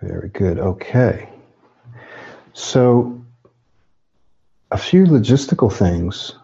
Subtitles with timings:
[0.00, 0.58] Very good.
[0.58, 1.28] Okay.
[2.52, 3.22] So,
[4.70, 6.34] a few logistical things.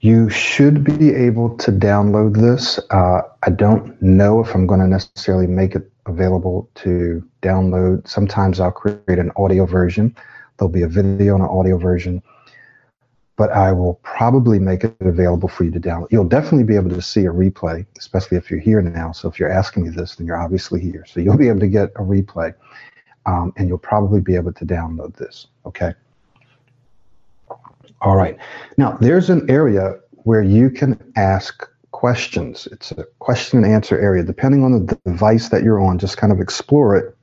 [0.00, 2.78] You should be able to download this.
[2.90, 8.06] Uh, I don't know if I'm going to necessarily make it available to download.
[8.06, 10.14] Sometimes I'll create an audio version.
[10.58, 12.22] There'll be a video and an audio version
[13.36, 16.08] but I will probably make it available for you to download.
[16.10, 19.12] You'll definitely be able to see a replay, especially if you're here now.
[19.12, 21.04] So if you're asking me this, then you're obviously here.
[21.06, 22.54] So you'll be able to get a replay,
[23.26, 25.48] um, and you'll probably be able to download this.
[25.66, 25.94] Okay.
[28.00, 28.38] All right.
[28.76, 32.68] Now there's an area where you can ask questions.
[32.70, 34.22] It's a question and answer area.
[34.22, 37.16] Depending on the device that you're on, just kind of explore it.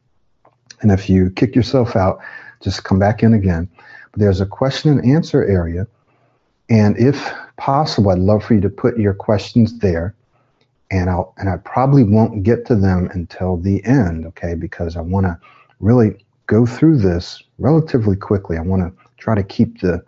[0.82, 2.20] And if you kick yourself out,
[2.62, 3.70] just come back in again.
[4.12, 5.88] But there's a question and answer area
[6.72, 10.16] and if possible, I'd love for you to put your questions there.
[10.90, 14.56] And I'll and I probably won't get to them until the end, okay?
[14.56, 15.38] Because I want to
[15.82, 18.58] really go through this relatively quickly.
[18.58, 20.02] I want to try to keep the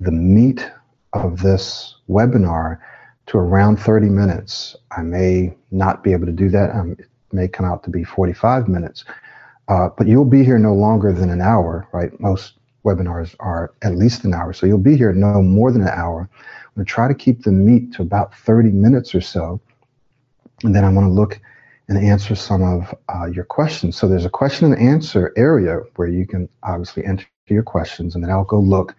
[0.00, 0.70] the meat
[1.14, 2.78] of this webinar
[3.26, 4.76] to around 30 minutes.
[4.94, 6.74] I may not be able to do that.
[6.74, 9.04] Um, it may come out to be 45 minutes.
[9.68, 12.18] Uh, but you'll be here no longer than an hour, right?
[12.20, 14.52] Most webinars are at least an hour.
[14.52, 16.28] So you'll be here no more than an hour.
[16.30, 19.60] I'm going to try to keep the meat to about 30 minutes or so.
[20.64, 21.40] And then I want to look
[21.88, 23.96] and answer some of uh, your questions.
[23.96, 28.22] So there's a question and answer area where you can obviously enter your questions, and
[28.22, 28.94] then I'll go look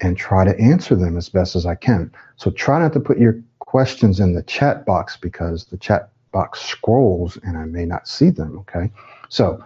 [0.00, 2.12] and try to answer them as best as I can.
[2.36, 6.60] So try not to put your questions in the chat box because the chat box
[6.60, 8.58] scrolls and I may not see them.
[8.60, 8.90] Okay.
[9.28, 9.62] So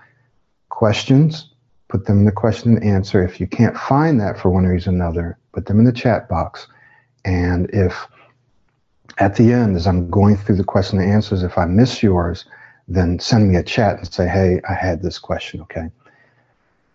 [0.70, 1.53] questions,
[1.94, 3.22] put them in the question and answer.
[3.22, 6.28] If you can't find that for one reason or another, put them in the chat
[6.28, 6.66] box.
[7.24, 8.08] And if
[9.18, 12.46] at the end, as I'm going through the question and answers, if I miss yours,
[12.88, 15.88] then send me a chat and say, hey, I had this question, okay?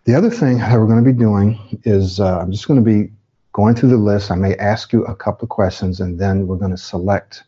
[0.04, 2.84] The other thing that we're going to be doing is uh, I'm just going to
[2.84, 3.10] be
[3.54, 4.30] going through the list.
[4.30, 7.44] I may ask you a couple of questions, and then we're going to select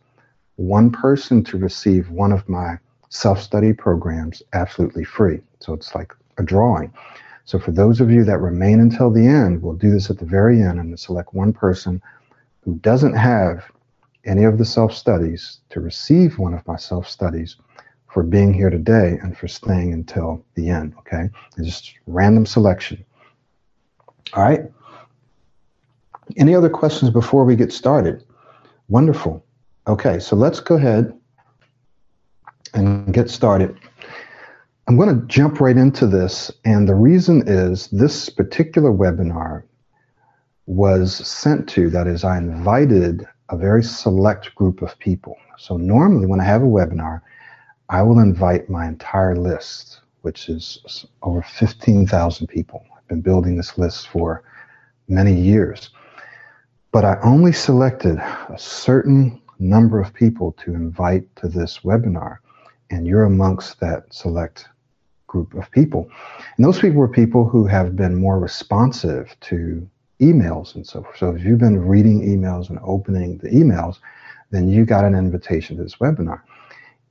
[0.56, 2.78] one person to receive one of my
[3.10, 5.42] self study programs absolutely free.
[5.60, 6.90] So it's like a drawing.
[7.44, 10.24] So for those of you that remain until the end, we'll do this at the
[10.24, 12.00] very end and select one person
[12.60, 13.70] who doesn't have
[14.24, 17.56] any of the self studies to receive one of my self studies
[18.06, 20.94] for being here today and for staying until the end.
[20.98, 23.04] Okay, it's just random selection.
[24.34, 24.62] All right.
[26.36, 28.24] Any other questions before we get started?
[28.88, 29.44] Wonderful.
[29.88, 31.12] Okay, so let's go ahead
[32.74, 33.78] and get started.
[34.88, 36.50] I'm going to jump right into this.
[36.64, 39.62] And the reason is this particular webinar
[40.66, 45.36] was sent to, that is, I invited a very select group of people.
[45.58, 47.20] So normally when I have a webinar,
[47.88, 52.84] I will invite my entire list, which is over 15,000 people.
[52.96, 54.42] I've been building this list for
[55.08, 55.90] many years.
[56.90, 62.38] But I only selected a certain number of people to invite to this webinar,
[62.92, 64.68] and you're amongst that select
[65.26, 66.10] group of people.
[66.56, 69.88] And those people were people who have been more responsive to
[70.20, 71.16] emails and so forth.
[71.16, 73.98] So if you've been reading emails and opening the emails,
[74.50, 76.42] then you got an invitation to this webinar.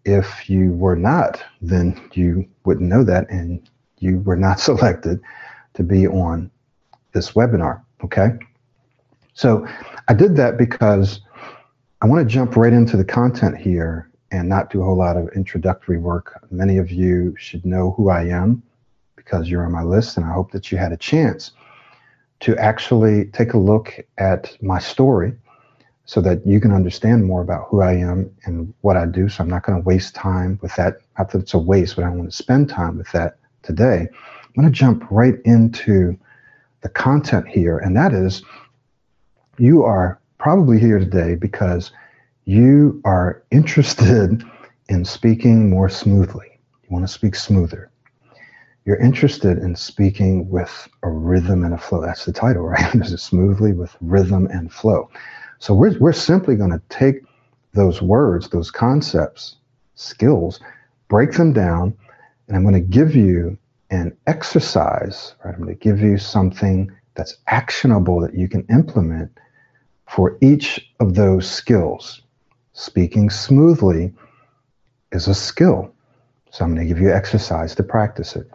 [0.06, 5.20] If you were not, then you wouldn't know that and you were not selected
[5.74, 6.52] to be on
[7.14, 7.82] this webinar.
[8.04, 8.30] Okay.
[9.34, 9.68] So
[10.08, 11.22] I did that because
[12.02, 15.18] I want to jump right into the content here and not do a whole lot
[15.18, 16.40] of introductory work.
[16.50, 18.64] Many of you should know who I am
[19.16, 21.52] because you're on my list, and I hope that you had a chance
[22.42, 25.34] to actually take a look at my story
[26.06, 29.30] so that you can understand more about who I am and what I do.
[29.30, 31.02] So I'm not going to waste time with that.
[31.18, 34.08] Not that it's a waste, but I want to spend time with that today.
[34.12, 36.18] I'm going to jump right into
[36.82, 38.44] the content here, and that is
[39.58, 41.92] you are probably here today because
[42.46, 44.44] you are interested
[44.90, 46.60] in speaking more smoothly.
[46.84, 47.92] You want to speak smoother.
[48.86, 52.02] You're interested in speaking with a rhythm and a flow.
[52.02, 52.92] That's the title, right?
[52.94, 55.10] This is smoothly with rhythm and flow.
[55.60, 57.24] So we're, we're simply going to take
[57.74, 59.58] those words, those concepts,
[59.96, 60.60] skills,
[61.08, 61.96] break them down,
[62.48, 63.58] and I'm going to give you
[63.92, 65.54] an exercise, right?
[65.54, 69.32] I'm going to give you something that's actionable that you can implement
[70.08, 72.24] for each of those skills.
[72.74, 74.14] Speaking smoothly
[75.12, 75.94] is a skill.
[76.52, 78.50] So I'm going to give you exercise to practice it.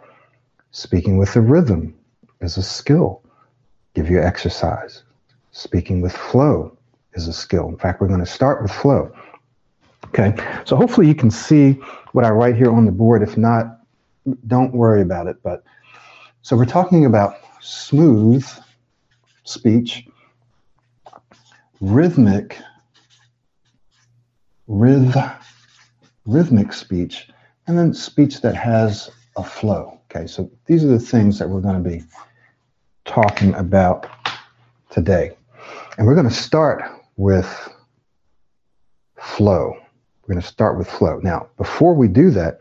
[0.71, 1.95] Speaking with the rhythm
[2.41, 3.23] is a skill.
[3.93, 5.03] Give you exercise.
[5.51, 6.77] Speaking with flow
[7.13, 7.67] is a skill.
[7.67, 9.11] In fact, we're going to start with flow.
[10.07, 10.35] Okay,
[10.65, 11.73] so hopefully you can see
[12.13, 13.23] what I write here on the board.
[13.23, 13.79] If not,
[14.45, 15.41] don't worry about it.
[15.43, 15.63] But
[16.43, 18.47] so we're talking about smooth
[19.43, 20.07] speech,
[21.81, 22.59] rhythmic,
[24.67, 25.43] ryth,
[26.25, 27.29] rhythmic speech,
[27.67, 29.99] and then speech that has a flow.
[30.09, 32.03] Okay, so these are the things that we're going to be
[33.05, 34.07] talking about
[34.89, 35.31] today.
[35.97, 36.83] And we're going to start
[37.17, 37.69] with
[39.19, 39.73] flow.
[40.21, 41.19] We're going to start with flow.
[41.23, 42.59] Now, before we do that,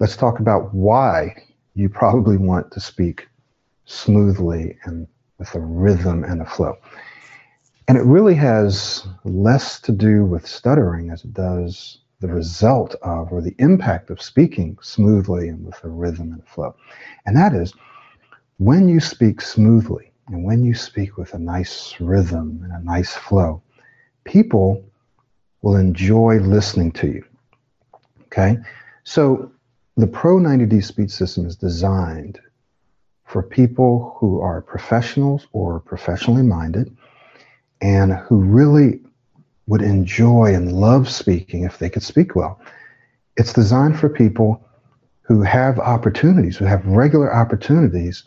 [0.00, 1.34] let's talk about why
[1.74, 3.28] you probably want to speak
[3.84, 5.06] smoothly and
[5.38, 6.76] with a rhythm and a flow.
[7.86, 13.30] And it really has less to do with stuttering as it does the result of
[13.32, 16.74] or the impact of speaking smoothly and with a rhythm and flow.
[17.26, 17.74] And that is
[18.56, 23.12] when you speak smoothly and when you speak with a nice rhythm and a nice
[23.12, 23.62] flow,
[24.24, 24.82] people
[25.60, 27.24] will enjoy listening to you.
[28.26, 28.56] Okay?
[29.04, 29.52] So
[29.96, 32.40] the Pro 90D speech system is designed
[33.26, 36.96] for people who are professionals or professionally minded
[37.84, 38.98] and who really
[39.66, 42.58] would enjoy and love speaking if they could speak well.
[43.36, 44.66] It's designed for people
[45.20, 48.24] who have opportunities, who have regular opportunities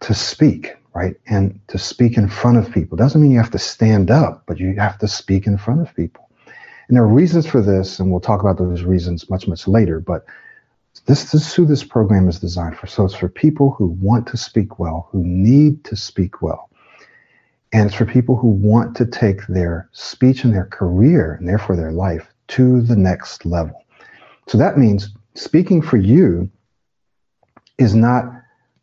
[0.00, 1.16] to speak, right?
[1.26, 2.96] And to speak in front of people.
[2.96, 5.94] Doesn't mean you have to stand up, but you have to speak in front of
[5.96, 6.28] people.
[6.86, 9.98] And there are reasons for this, and we'll talk about those reasons much, much later.
[9.98, 10.24] But
[11.06, 12.86] this, this is who this program is designed for.
[12.86, 16.68] So it's for people who want to speak well, who need to speak well.
[17.72, 21.76] And it's for people who want to take their speech and their career, and therefore
[21.76, 23.82] their life, to the next level.
[24.46, 26.50] So that means speaking for you
[27.78, 28.24] is not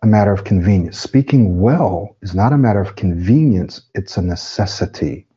[0.01, 0.97] a matter of convenience.
[0.97, 5.27] Speaking well is not a matter of convenience, it's a necessity.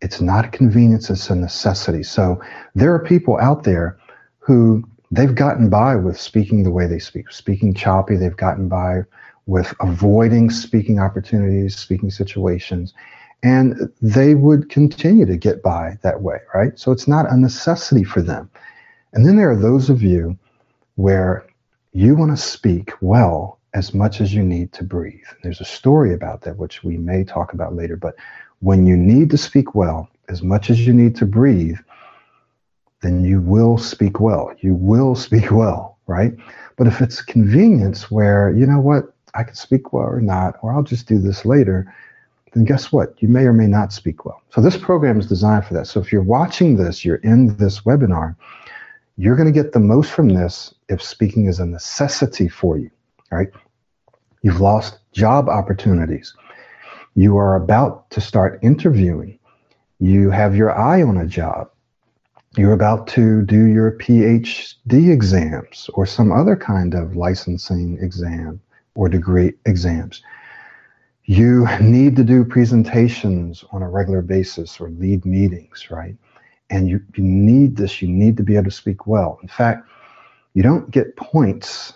[0.00, 2.02] It's not a convenience, it's a necessity.
[2.02, 2.40] So
[2.74, 3.98] there are people out there
[4.38, 9.02] who they've gotten by with speaking the way they speak, speaking choppy, they've gotten by
[9.46, 12.94] with avoiding speaking opportunities, speaking situations,
[13.42, 16.78] and they would continue to get by that way, right?
[16.78, 18.50] So it's not a necessity for them.
[19.12, 20.38] And then there are those of you
[20.94, 21.44] where
[21.92, 25.24] you want to speak well as much as you need to breathe.
[25.42, 27.96] There's a story about that, which we may talk about later.
[27.96, 28.14] But
[28.60, 31.78] when you need to speak well, as much as you need to breathe,
[33.02, 34.54] then you will speak well.
[34.60, 36.34] You will speak well, right?
[36.76, 40.72] But if it's convenience where, you know what, I can speak well or not, or
[40.72, 41.92] I'll just do this later,
[42.52, 43.14] then guess what?
[43.22, 44.42] You may or may not speak well.
[44.50, 45.86] So this program is designed for that.
[45.86, 48.36] So if you're watching this, you're in this webinar,
[49.16, 52.90] you're going to get the most from this if speaking is a necessity for you
[53.32, 53.48] right?
[54.42, 56.34] You've lost job opportunities.
[57.14, 59.38] You are about to start interviewing.
[59.98, 61.70] You have your eye on a job.
[62.56, 68.60] You're about to do your PhD exams or some other kind of licensing exam
[68.94, 70.22] or degree exams.
[71.24, 76.16] You need to do presentations on a regular basis or lead meetings, right?
[76.70, 78.02] And you, you need this.
[78.02, 79.38] You need to be able to speak well.
[79.42, 79.88] In fact,
[80.54, 81.94] you don't get points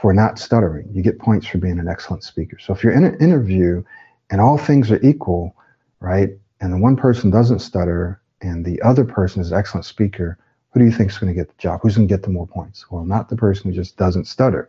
[0.00, 0.88] for not stuttering.
[0.92, 2.58] You get points for being an excellent speaker.
[2.58, 3.82] So if you're in an interview
[4.30, 5.54] and all things are equal,
[6.00, 6.30] right,
[6.60, 10.38] and the one person doesn't stutter and the other person is an excellent speaker,
[10.70, 11.80] who do you think is going to get the job?
[11.82, 12.90] Who's going to get the more points?
[12.90, 14.68] Well, not the person who just doesn't stutter.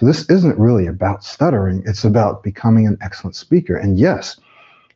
[0.00, 1.82] So this isn't really about stuttering.
[1.84, 3.76] It's about becoming an excellent speaker.
[3.76, 4.40] And yes,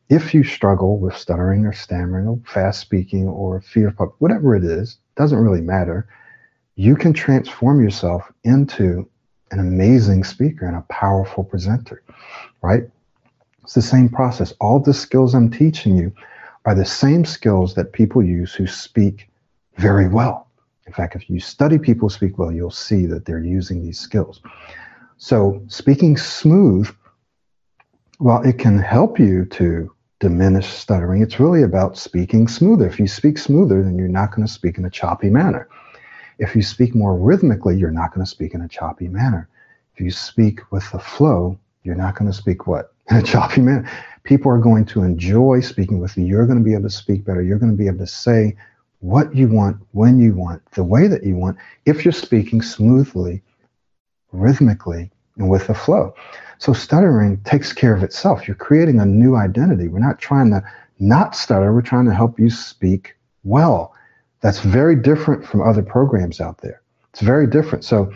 [0.09, 4.55] if you struggle with stuttering or stammering or fast speaking or fear of public, whatever
[4.55, 6.07] it is, doesn't really matter.
[6.73, 9.07] You can transform yourself into
[9.51, 12.01] an amazing speaker and a powerful presenter,
[12.63, 12.85] right?
[13.61, 14.53] It's the same process.
[14.59, 16.11] All the skills I'm teaching you
[16.65, 19.29] are the same skills that people use who speak
[19.77, 20.47] very well.
[20.87, 23.99] In fact, if you study people who speak well, you'll see that they're using these
[23.99, 24.41] skills.
[25.17, 26.89] So, speaking smooth,
[28.17, 31.21] while it can help you to diminish stuttering.
[31.21, 32.87] It's really about speaking smoother.
[32.87, 35.67] If you speak smoother, then you're not going to speak in a choppy manner.
[36.39, 39.49] If you speak more rhythmically, you're not going to speak in a choppy manner.
[39.93, 42.93] If you speak with the flow, you're not going to speak what?
[43.09, 43.89] In a choppy manner.
[44.23, 46.25] People are going to enjoy speaking with you.
[46.25, 47.43] You're going to be able to speak better.
[47.43, 48.57] You're going to be able to say
[48.99, 53.43] what you want, when you want, the way that you want, if you're speaking smoothly,
[54.39, 56.13] rhythmically, and with the flow.
[56.57, 58.47] So stuttering takes care of itself.
[58.47, 59.87] You're creating a new identity.
[59.87, 60.63] We're not trying to
[60.99, 61.73] not stutter.
[61.73, 63.93] We're trying to help you speak well.
[64.41, 66.81] That's very different from other programs out there.
[67.11, 67.83] It's very different.
[67.83, 68.13] So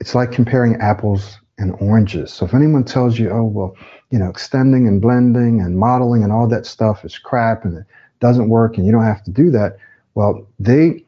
[0.00, 2.32] it's like comparing apples and oranges.
[2.32, 3.74] So if anyone tells you, oh, well,
[4.10, 7.84] you know, extending and blending and modeling and all that stuff is crap and it
[8.20, 9.78] doesn't work and you don't have to do that,
[10.14, 11.04] Well, they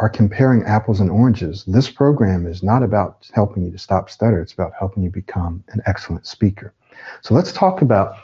[0.00, 1.64] are comparing apples and oranges.
[1.66, 5.62] This program is not about helping you to stop stutter, it's about helping you become
[5.68, 6.74] an excellent speaker.
[7.22, 8.16] So let's talk about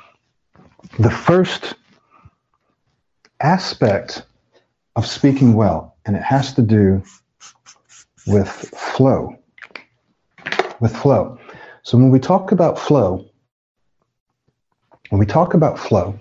[0.98, 1.74] the first
[3.40, 4.24] aspect
[4.96, 7.02] of speaking well, and it has to do
[8.26, 9.36] with flow.
[10.80, 11.38] With flow.
[11.82, 13.24] So when we talk about flow,
[15.10, 16.18] when we talk about flow,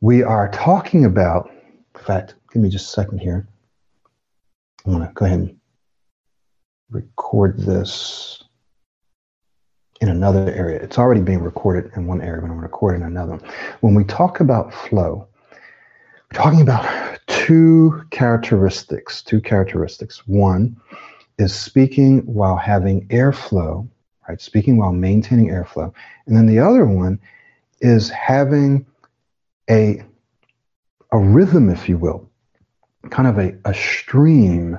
[0.00, 1.50] we are talking about,
[1.96, 3.46] in fact, give me just a second here.
[4.84, 5.56] I'm going to go ahead and
[6.90, 8.42] record this
[10.00, 10.78] in another area.
[10.80, 13.32] It's already being recorded in one area, but I'm going to record in another.
[13.32, 13.52] One.
[13.80, 15.26] When we talk about flow,
[16.30, 19.22] we're talking about two characteristics.
[19.22, 20.26] Two characteristics.
[20.26, 20.76] One
[21.38, 23.88] is speaking while having airflow,
[24.28, 24.40] right?
[24.40, 25.92] Speaking while maintaining airflow.
[26.26, 27.18] And then the other one
[27.80, 28.84] is having
[29.70, 30.02] a,
[31.10, 32.28] a rhythm, if you will,
[33.10, 34.78] kind of a, a stream,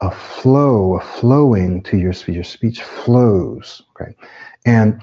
[0.00, 2.34] a flow, a flowing to your speech.
[2.34, 4.14] Your speech flows, okay?
[4.66, 5.00] And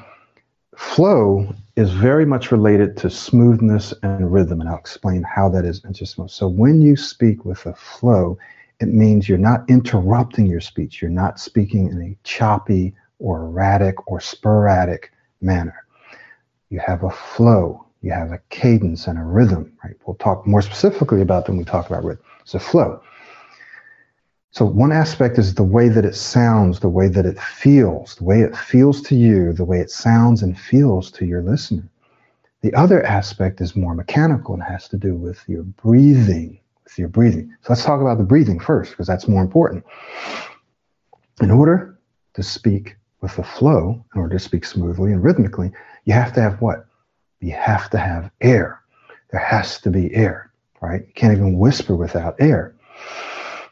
[0.75, 5.83] flow is very much related to smoothness and rhythm, and I'll explain how that is
[5.83, 6.31] in just a moment.
[6.31, 8.37] So when you speak with a flow,
[8.79, 11.01] it means you're not interrupting your speech.
[11.01, 15.87] You're not speaking in a choppy or erratic or sporadic manner.
[16.69, 17.86] You have a flow.
[18.01, 19.95] You have a cadence and a rhythm, right?
[20.05, 22.23] We'll talk more specifically about them when we talk about rhythm.
[22.53, 23.01] A flow.
[24.51, 28.23] So one aspect is the way that it sounds, the way that it feels, the
[28.23, 31.87] way it feels to you, the way it sounds and feels to your listener.
[32.61, 37.09] The other aspect is more mechanical and has to do with your breathing, with your
[37.09, 37.53] breathing.
[37.61, 39.83] So let's talk about the breathing first, because that's more important.
[41.41, 41.99] In order
[42.33, 45.71] to speak with the flow, in order to speak smoothly and rhythmically,
[46.05, 46.86] you have to have what?
[47.39, 48.81] You have to have air.
[49.31, 50.51] There has to be air,
[50.81, 51.01] right?
[51.05, 52.73] You can't even whisper without air.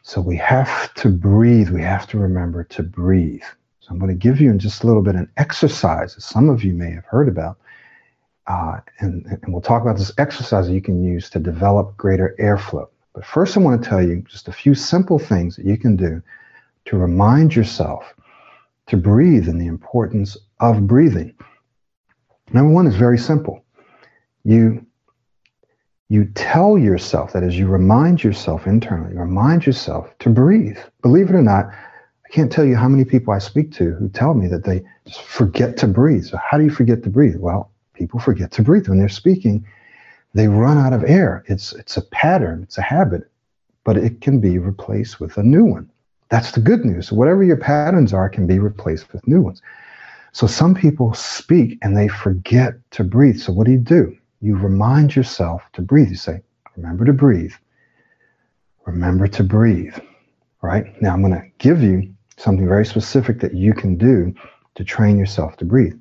[0.02, 1.70] So we have to breathe.
[1.70, 3.42] We have to remember to breathe.
[3.80, 6.48] So I'm going to give you in just a little bit an exercise that some
[6.48, 7.58] of you may have heard about.
[8.46, 12.36] Uh, and, and we'll talk about this exercise that you can use to develop greater
[12.38, 12.88] airflow.
[13.14, 15.96] But first, I want to tell you just a few simple things that you can
[15.96, 16.22] do
[16.84, 18.14] to remind yourself
[18.86, 21.34] to breathe and the importance of breathing.
[22.52, 23.64] Number one is very simple.
[24.44, 24.84] You
[26.08, 30.78] you tell yourself that as you remind yourself internally, remind yourself to breathe.
[31.02, 34.08] Believe it or not, I can't tell you how many people I speak to who
[34.08, 36.24] tell me that they just forget to breathe.
[36.24, 37.36] So how do you forget to breathe?
[37.36, 39.66] Well, people forget to breathe when they're speaking
[40.36, 41.42] they run out of air.
[41.46, 43.30] It's, it's a pattern, it's a habit,
[43.84, 45.90] but it can be replaced with a new one.
[46.28, 47.10] That's the good news.
[47.10, 49.62] Whatever your patterns are can be replaced with new ones.
[50.36, 53.38] So some people speak and they forget to breathe.
[53.40, 54.14] So what do you do?
[54.42, 56.10] You remind yourself to breathe.
[56.10, 56.42] You say,
[56.76, 57.54] remember to breathe.
[58.84, 59.96] Remember to breathe.
[60.60, 60.84] Right?
[61.00, 64.34] Now I'm going to give you something very specific that you can do
[64.74, 65.98] to train yourself to breathe.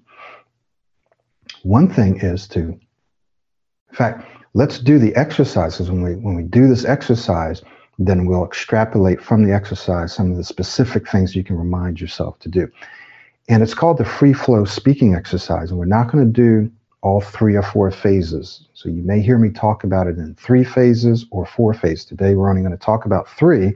[1.64, 5.90] One thing is to in fact, let's do the exercises.
[5.90, 7.62] When we when we do this exercise,
[8.00, 12.38] then we'll extrapolate from the exercise some of the specific things you can remind yourself
[12.40, 12.70] to do.
[13.48, 15.70] And it's called the free flow speaking exercise.
[15.70, 16.72] And we're not going to do
[17.02, 18.68] all three or four phases.
[18.74, 22.06] So you may hear me talk about it in three phases or four phases.
[22.06, 23.76] Today we're only going to talk about three.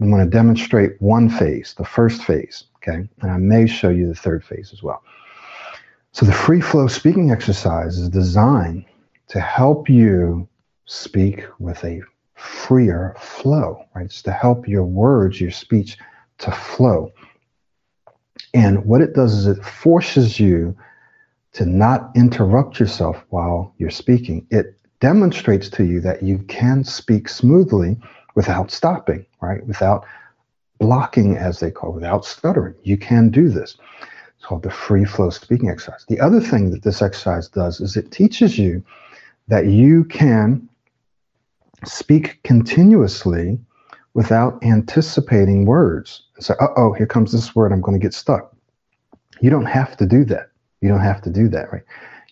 [0.00, 2.64] I'm going to demonstrate one phase, the first phase.
[2.76, 3.06] Okay.
[3.20, 5.02] And I may show you the third phase as well.
[6.12, 8.86] So the free flow speaking exercise is designed
[9.28, 10.48] to help you
[10.86, 12.00] speak with a
[12.34, 14.06] freer flow, right?
[14.06, 15.98] It's to help your words, your speech
[16.38, 17.12] to flow.
[18.56, 20.74] And what it does is it forces you
[21.52, 24.46] to not interrupt yourself while you're speaking.
[24.50, 27.98] It demonstrates to you that you can speak smoothly
[28.34, 29.64] without stopping, right?
[29.66, 30.06] Without
[30.78, 32.74] blocking, as they call it, without stuttering.
[32.82, 33.76] You can do this.
[34.36, 36.06] It's called the free flow speaking exercise.
[36.08, 38.82] The other thing that this exercise does is it teaches you
[39.48, 40.66] that you can
[41.84, 43.58] speak continuously
[44.16, 48.14] without anticipating words and say, uh oh, here comes this word, I'm going to get
[48.14, 48.50] stuck.
[49.42, 50.48] You don't have to do that.
[50.80, 51.82] You don't have to do that, right?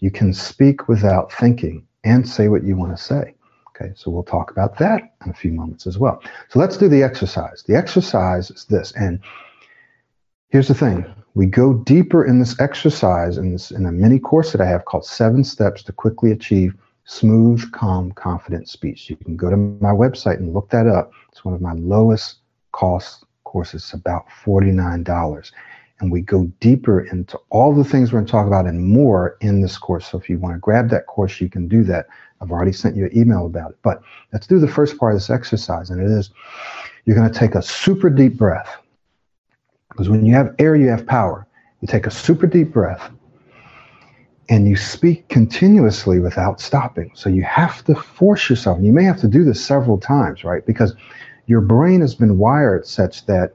[0.01, 3.35] You can speak without thinking and say what you want to say.
[3.69, 6.23] Okay, so we'll talk about that in a few moments as well.
[6.49, 7.63] So let's do the exercise.
[7.67, 9.21] The exercise is this, and
[10.49, 14.53] here's the thing: we go deeper in this exercise in this in a mini course
[14.53, 16.75] that I have called Seven Steps to Quickly Achieve
[17.05, 19.11] Smooth, Calm, Confident Speech.
[19.11, 21.13] You can go to my website and look that up.
[21.31, 22.37] It's one of my lowest
[22.73, 25.53] cost courses, about $49.
[26.01, 29.37] and we go deeper into all the things we're going to talk about and more
[29.41, 30.09] in this course.
[30.09, 32.07] So if you want to grab that course, you can do that.
[32.41, 33.79] I've already sent you an email about it.
[33.83, 36.31] But let's do the first part of this exercise, and it is
[37.05, 38.77] you're going to take a super deep breath.
[39.91, 41.47] Because when you have air, you have power.
[41.81, 43.11] You take a super deep breath
[44.49, 47.11] and you speak continuously without stopping.
[47.15, 48.79] So you have to force yourself.
[48.81, 50.65] You may have to do this several times, right?
[50.67, 50.95] Because
[51.47, 53.55] your brain has been wired such that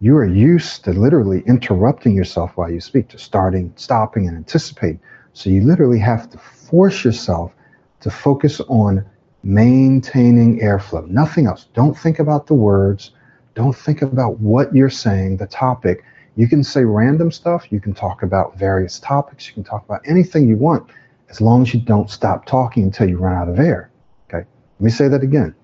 [0.00, 5.00] you are used to literally interrupting yourself while you speak, to starting, stopping, and anticipating.
[5.32, 7.52] So you literally have to force yourself
[8.00, 9.04] to focus on
[9.42, 11.66] maintaining airflow, nothing else.
[11.72, 13.12] Don't think about the words.
[13.54, 16.04] Don't think about what you're saying, the topic.
[16.36, 17.72] You can say random stuff.
[17.72, 19.48] You can talk about various topics.
[19.48, 20.88] You can talk about anything you want
[21.30, 23.90] as long as you don't stop talking until you run out of air.
[24.28, 24.46] Okay.
[24.78, 25.54] Let me say that again.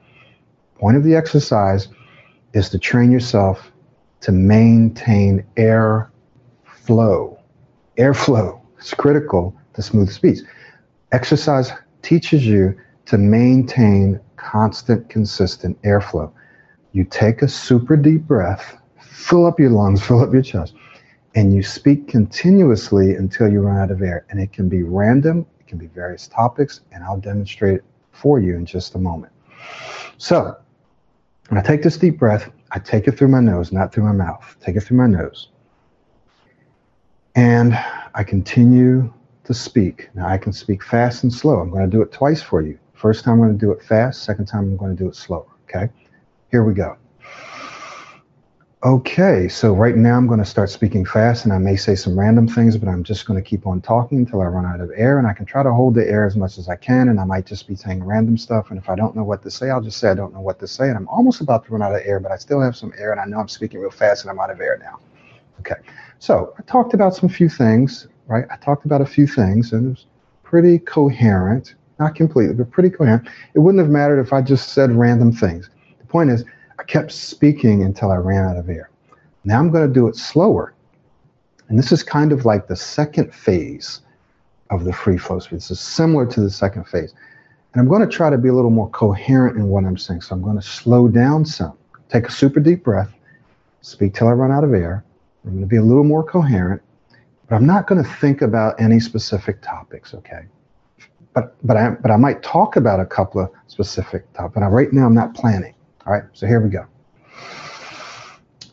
[0.77, 1.89] Point of the exercise
[2.55, 3.71] is to train yourself
[4.23, 6.11] to maintain air
[6.65, 7.39] flow.
[7.99, 10.39] Airflow is critical to smooth speech.
[11.13, 16.33] Exercise teaches you to maintain constant, consistent airflow.
[16.93, 18.77] You take a super deep breath,
[19.13, 20.75] fill up your lungs, fill up your chest,
[21.35, 24.27] and you speak continuously until you run out of air.
[24.31, 28.41] And it can be random, it can be various topics, and I'll demonstrate it for
[28.41, 29.33] you in just a moment.
[30.19, 30.57] So,
[31.51, 34.57] I take this deep breath, I take it through my nose, not through my mouth.
[34.61, 35.49] Take it through my nose.
[37.35, 37.79] And
[38.15, 39.13] I continue
[39.45, 40.09] to speak.
[40.15, 41.59] Now I can speak fast and slow.
[41.61, 42.79] I'm going to do it twice for you.
[42.95, 44.23] First time I'm going to do it fast.
[44.23, 45.47] Second time I'm going to do it slower.
[45.69, 45.91] Okay.
[46.51, 46.97] Here we go.
[48.85, 52.19] Okay, so right now I'm going to start speaking fast and I may say some
[52.19, 54.91] random things, but I'm just going to keep on talking until I run out of
[54.97, 55.21] air.
[55.21, 57.09] And I can try to hold the air as much as I can.
[57.09, 58.71] And I might just be saying random stuff.
[58.71, 60.59] And if I don't know what to say, I'll just say I don't know what
[60.59, 60.89] to say.
[60.89, 63.13] And I'm almost about to run out of air, but I still have some air
[63.13, 64.99] and I know I'm speaking real fast and I'm out of air now.
[65.61, 65.81] Okay,
[66.19, 68.47] so I talked about some few things, right?
[68.51, 70.07] I talked about a few things and it was
[70.43, 73.29] pretty coherent, not completely, but pretty coherent.
[73.55, 75.71] It wouldn't have mattered if I just said random things.
[76.01, 76.45] The point is,
[76.83, 78.91] I kept speaking until I ran out of air.
[79.45, 80.75] Now I'm going to do it slower.
[81.69, 84.01] And this is kind of like the second phase
[84.69, 85.59] of the free flow speed.
[85.59, 87.15] This is similar to the second phase.
[87.73, 90.23] And I'm going to try to be a little more coherent in what I'm saying.
[90.23, 91.79] So I'm going to slow down some.
[92.09, 93.15] Take a super deep breath,
[93.83, 95.05] speak till I run out of air.
[95.45, 96.83] I'm going to be a little more coherent,
[97.49, 100.47] but I'm not going to think about any specific topics, okay?
[101.33, 104.55] But but I but I might talk about a couple of specific topics.
[104.55, 105.75] But right now I'm not planning.
[106.05, 106.87] All right, so here we go.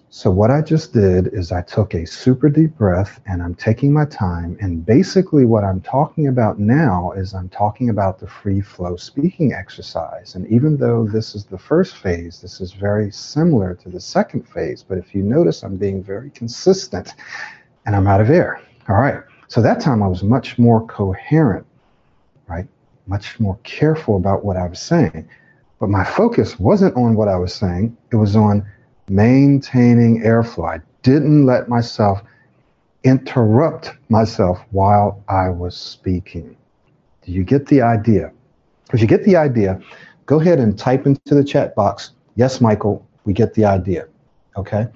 [0.09, 3.93] So what I just did is I took a super deep breath and I'm taking
[3.93, 4.57] my time.
[4.59, 9.53] And basically what I'm talking about now is I'm talking about the free flow speaking
[9.53, 10.33] exercise.
[10.33, 14.49] And even though this is the first phase, this is very similar to the second
[14.49, 14.83] phase.
[14.83, 17.13] But if you notice, I'm being very consistent
[17.85, 18.59] and I'm out of air.
[18.89, 19.23] All right.
[19.47, 21.65] So that time I was much more coherent,
[22.47, 22.67] right?
[23.07, 25.29] Much more careful about what I was saying.
[25.79, 28.65] But my focus wasn't on what I was saying, it was on
[29.07, 30.79] maintaining airflow.
[30.79, 32.21] I didn't let myself
[33.03, 36.57] interrupt myself while I was speaking.
[37.25, 38.31] Do you get the idea?
[38.93, 39.79] If you get the idea,
[40.25, 44.07] go ahead and type into the chat box, yes, Michael, we get the idea.
[44.57, 44.87] Okay?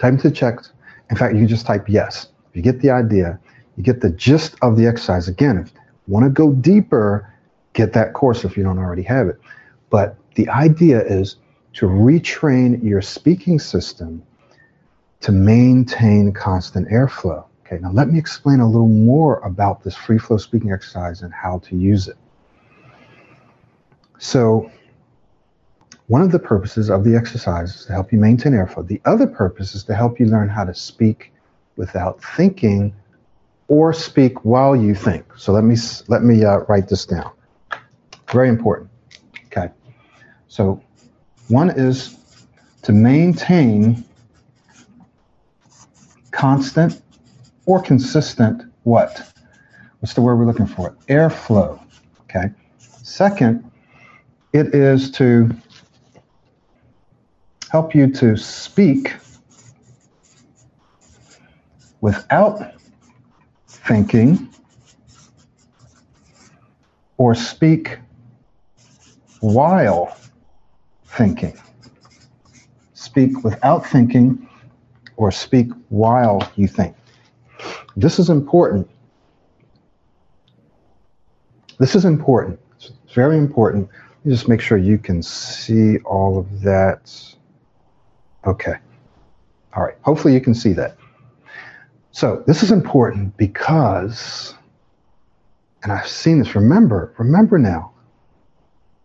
[0.00, 0.72] Type into the.
[1.10, 2.28] In fact, you just type yes.
[2.50, 3.38] If you get the idea,
[3.76, 5.28] you get the gist of the exercise.
[5.28, 5.80] Again, if you
[6.12, 7.32] want to go deeper,
[7.74, 9.38] get that course if you don't already have it.
[9.90, 11.36] But the idea is
[11.74, 14.22] to retrain your speaking system
[15.20, 17.44] to maintain constant airflow.
[17.66, 21.32] Okay, now let me explain a little more about this free flow speaking exercise and
[21.32, 22.16] how to use it.
[24.18, 24.70] So,
[26.06, 28.86] one of the purposes of the exercise is to help you maintain airflow.
[28.86, 31.32] The other purpose is to help you learn how to speak
[31.76, 32.94] without thinking
[33.68, 35.24] or speak while you think.
[35.36, 35.76] So let me
[36.08, 37.30] let me uh, write this down.
[38.32, 38.90] Very important.
[40.48, 40.82] So
[41.48, 42.16] one is
[42.82, 44.04] to maintain
[46.30, 47.00] constant
[47.66, 49.32] or consistent what?
[50.00, 50.96] What's the word we're looking for?
[51.08, 51.80] Airflow.
[52.22, 52.50] Okay.
[52.78, 53.70] Second,
[54.52, 55.50] it is to
[57.70, 59.14] help you to speak
[62.00, 62.74] without
[63.66, 64.48] thinking
[67.16, 67.98] or speak
[69.40, 70.16] while
[71.18, 71.58] thinking.
[72.94, 74.48] Speak without thinking
[75.16, 76.94] or speak while you think.
[77.96, 78.88] This is important.
[81.78, 82.60] This is important.
[82.76, 83.88] It's very important.
[84.26, 87.12] Just make sure you can see all of that.
[88.46, 88.74] Okay.
[89.74, 89.96] All right.
[90.02, 90.96] Hopefully you can see that.
[92.12, 94.54] So this is important because,
[95.82, 97.92] and I've seen this, remember, remember now,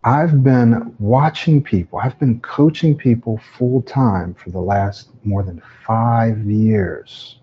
[0.06, 5.62] I've been watching people, I've been coaching people full time for the last more than
[5.86, 7.38] five years.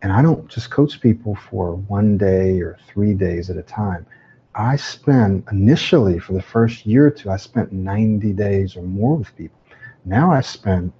[0.00, 4.06] And I don't just coach people for one day or three days at a time.
[4.54, 9.16] I spend initially for the first year or two, I spent 90 days or more
[9.16, 9.58] with people.
[10.04, 10.92] Now I spend, in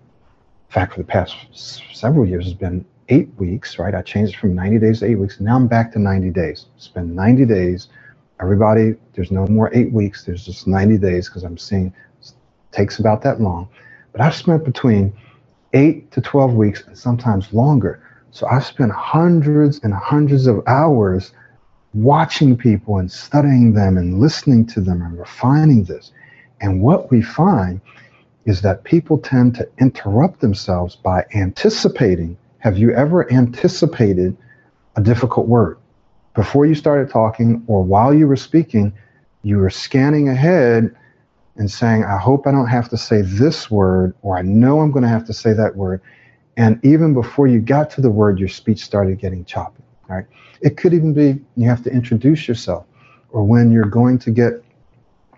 [0.72, 1.36] fact, for the past
[1.96, 3.94] several years, it's been eight weeks, right?
[3.94, 5.38] I changed it from 90 days to eight weeks.
[5.38, 6.66] Now I'm back to 90 days.
[6.76, 7.86] Spend 90 days
[8.40, 10.24] everybody, there's no more eight weeks.
[10.24, 11.94] There's just 90 days because I'm seeing
[12.72, 13.68] takes about that long.
[14.12, 15.12] But I've spent between
[15.74, 18.02] eight to 12 weeks and sometimes longer.
[18.32, 21.32] So I've spent hundreds and hundreds of hours
[21.94, 26.12] watching people and studying them and listening to them and refining this.
[26.60, 27.80] And what we find
[28.46, 32.36] is that people tend to interrupt themselves by anticipating.
[32.58, 34.36] Have you ever anticipated
[34.96, 35.78] a difficult word?
[36.38, 38.92] Before you started talking or while you were speaking,
[39.42, 40.94] you were scanning ahead
[41.56, 44.92] and saying, I hope I don't have to say this word, or I know I'm
[44.92, 46.00] going to have to say that word.
[46.56, 49.82] And even before you got to the word, your speech started getting choppy.
[50.08, 50.26] Right?
[50.60, 52.86] It could even be you have to introduce yourself,
[53.30, 54.62] or when you're going to get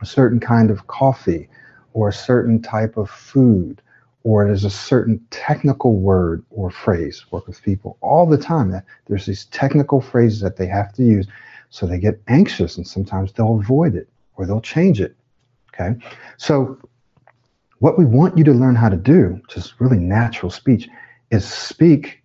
[0.03, 1.49] a certain kind of coffee,
[1.95, 3.81] or a certain type of food,
[4.23, 8.85] or there's a certain technical word or phrase work with people all the time that
[9.07, 11.27] there's these technical phrases that they have to use
[11.71, 15.17] so they get anxious and sometimes they'll avoid it or they'll change it
[15.73, 15.99] okay?
[16.37, 16.79] So
[17.79, 20.89] what we want you to learn how to do just really natural speech
[21.31, 22.23] is speak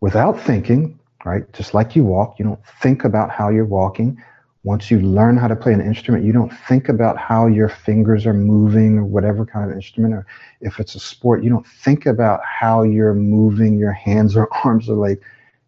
[0.00, 1.50] without thinking right?
[1.54, 4.22] Just like you walk you don't think about how you're walking
[4.64, 8.24] once you learn how to play an instrument, you don't think about how your fingers
[8.24, 10.26] are moving or whatever kind of instrument, or
[10.62, 14.88] if it's a sport, you don't think about how you're moving your hands or arms
[14.88, 15.22] or leg.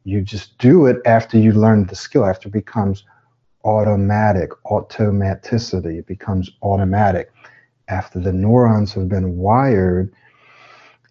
[0.04, 3.04] You just do it after you learn the skill, after it becomes
[3.64, 5.98] automatic, automaticity.
[5.98, 7.30] It becomes automatic.
[7.88, 10.10] After the neurons have been wired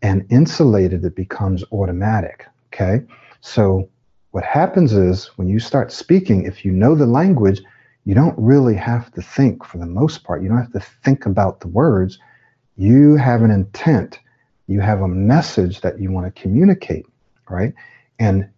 [0.01, 2.47] and insulated, it becomes automatic.
[2.73, 3.05] Okay?
[3.41, 3.87] So
[4.31, 7.61] what happens is when you start speaking, if you know the language,
[8.05, 10.41] you don't really have to think for the most part.
[10.41, 12.19] You don't have to think about the words.
[12.77, 14.19] You have an intent.
[14.67, 17.05] You have a message that you want to communicate,
[17.49, 17.73] right?
[18.19, 18.49] And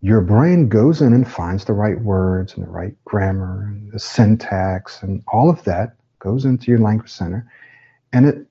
[0.00, 4.00] your brain goes in and finds the right words and the right grammar and the
[4.00, 7.48] syntax and all of that goes into your language center
[8.12, 8.46] and it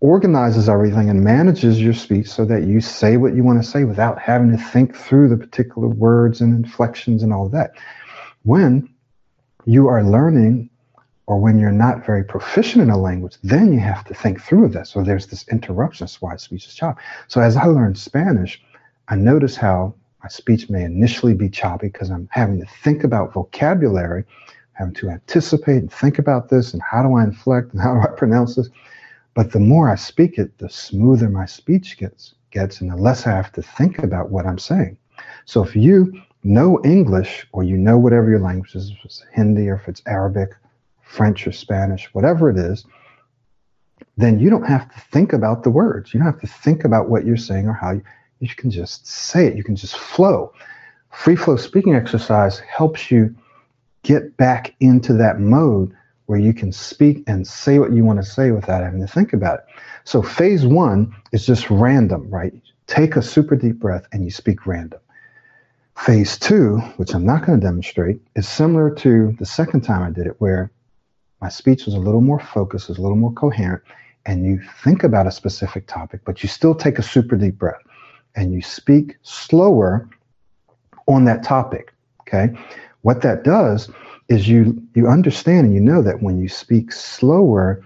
[0.00, 3.84] organizes everything and manages your speech so that you say what you want to say
[3.84, 7.72] without having to think through the particular words and inflections and all that.
[8.42, 8.93] When
[9.64, 10.70] you are learning
[11.26, 14.68] or when you're not very proficient in a language, then you have to think through
[14.68, 14.90] this.
[14.90, 16.04] So there's this interruption.
[16.04, 17.00] That's why speech is choppy.
[17.28, 18.62] So as I learned Spanish,
[19.08, 23.32] I notice how my speech may initially be choppy because I'm having to think about
[23.32, 24.24] vocabulary,
[24.72, 28.00] having to anticipate and think about this and how do I inflect and how do
[28.00, 28.68] I pronounce this.
[29.34, 33.26] But the more I speak it, the smoother my speech gets, gets and the less
[33.26, 34.96] I have to think about what I'm saying.
[35.46, 39.68] So if you know English or you know whatever your language is, if it's Hindi
[39.68, 40.50] or if it's Arabic,
[41.02, 42.84] French or Spanish, whatever it is,
[44.16, 46.12] then you don't have to think about the words.
[46.12, 48.02] You don't have to think about what you're saying or how you,
[48.40, 49.56] you can just say it.
[49.56, 50.52] You can just flow.
[51.10, 53.34] Free flow speaking exercise helps you
[54.02, 55.94] get back into that mode
[56.26, 59.32] where you can speak and say what you want to say without having to think
[59.32, 59.64] about it.
[60.04, 62.52] So phase one is just random, right?
[62.86, 65.00] Take a super deep breath and you speak random.
[65.96, 70.10] Phase two, which I'm not going to demonstrate, is similar to the second time I
[70.10, 70.70] did it, where
[71.40, 73.82] my speech was a little more focused, was a little more coherent,
[74.26, 77.80] and you think about a specific topic, but you still take a super deep breath
[78.34, 80.08] and you speak slower
[81.06, 81.92] on that topic.
[82.22, 82.52] Okay.
[83.02, 83.90] What that does
[84.28, 87.84] is you you understand and you know that when you speak slower,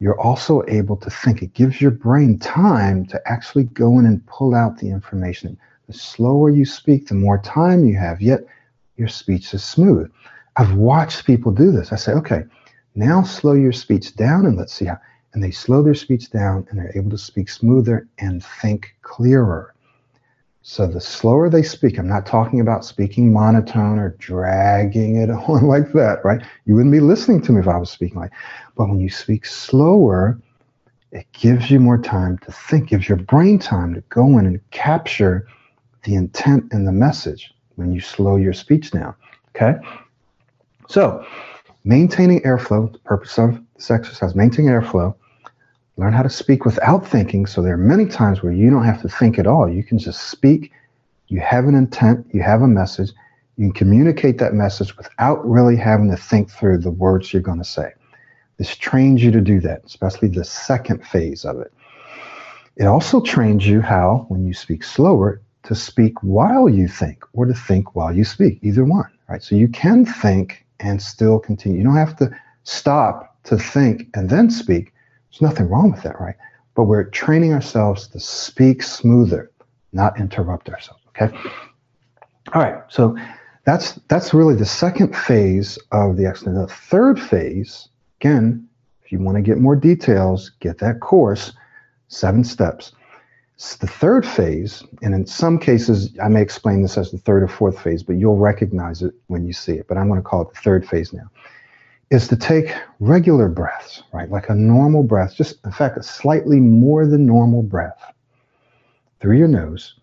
[0.00, 1.42] you're also able to think.
[1.42, 5.56] It gives your brain time to actually go in and pull out the information
[5.88, 8.40] the slower you speak, the more time you have, yet
[8.96, 10.10] your speech is smooth.
[10.56, 11.92] I've watched people do this.
[11.92, 12.44] I say, okay,
[12.94, 14.98] now slow your speech down and let's see how.
[15.32, 19.74] And they slow their speech down and they're able to speak smoother and think clearer.
[20.62, 25.66] So the slower they speak, I'm not talking about speaking monotone or dragging it on
[25.66, 26.42] like that, right?
[26.66, 28.32] You wouldn't be listening to me if I was speaking like.
[28.76, 30.38] But when you speak slower,
[31.12, 34.70] it gives you more time to think, gives your brain time to go in and
[34.70, 35.46] capture
[36.04, 39.14] the intent and the message when you slow your speech down.
[39.54, 39.78] Okay?
[40.88, 41.24] So,
[41.84, 45.14] maintaining airflow, the purpose of this exercise, maintaining airflow,
[45.96, 47.46] learn how to speak without thinking.
[47.46, 49.68] So, there are many times where you don't have to think at all.
[49.68, 50.72] You can just speak
[51.28, 53.12] You have an intent, you have a message,
[53.56, 57.58] you can communicate that message without really having to think through the words you're going
[57.58, 57.92] to say.
[58.56, 61.72] This trains you to do that, especially the second phase of it.
[62.76, 67.44] It also trains you how, when you speak slower, to speak while you think or
[67.44, 69.42] to think while you speak, either one, right?
[69.42, 71.76] So you can think and still continue.
[71.76, 72.30] You don't have to
[72.64, 74.94] stop to think and then speak.
[75.30, 76.36] There's nothing wrong with that, right?
[76.74, 79.50] But we're training ourselves to speak smoother,
[79.92, 81.36] not interrupt ourselves, okay?
[82.54, 83.14] All right, so
[83.66, 86.58] that's that's really the second phase of the excellence.
[86.58, 87.90] The third phase,
[88.22, 88.66] again,
[89.04, 91.52] if you want to get more details, get that course,
[92.06, 92.92] seven steps.
[93.58, 97.48] The third phase, and in some cases, I may explain this as the third or
[97.48, 99.88] fourth phase, but you'll recognize it when you see it.
[99.88, 101.28] But I'm going to call it the third phase now.
[102.10, 104.30] Is to take regular breaths, right?
[104.30, 108.12] Like a normal breath, just in fact, a slightly more than normal breath
[109.20, 109.94] through your nose,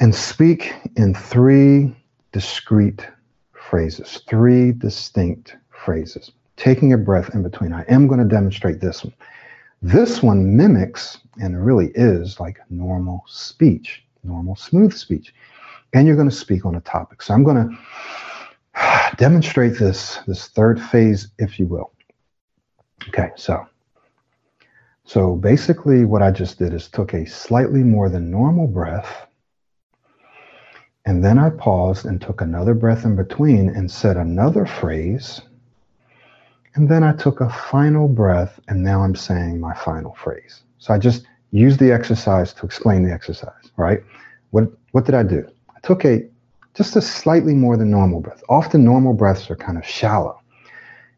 [0.00, 1.94] and speak in three
[2.32, 3.06] discrete
[3.52, 7.74] phrases, three distinct phrases, taking a breath in between.
[7.74, 9.12] I am going to demonstrate this one.
[9.82, 15.34] This one mimics and really is like normal speech, normal smooth speech.
[15.92, 17.22] And you're going to speak on a topic.
[17.22, 17.68] So I'm going
[18.74, 21.92] to demonstrate this, this third phase, if you will.
[23.08, 23.66] Okay, so
[25.04, 29.26] so basically what I just did is took a slightly more than normal breath
[31.04, 35.40] and then I paused and took another breath in between and said another phrase
[36.76, 40.62] and then I took a final breath, and now I'm saying my final phrase.
[40.78, 44.02] So I just used the exercise to explain the exercise, right?
[44.50, 45.48] What, what did I do?
[45.74, 46.28] I took a
[46.74, 48.42] just a slightly more than normal breath.
[48.50, 50.38] Often normal breaths are kind of shallow.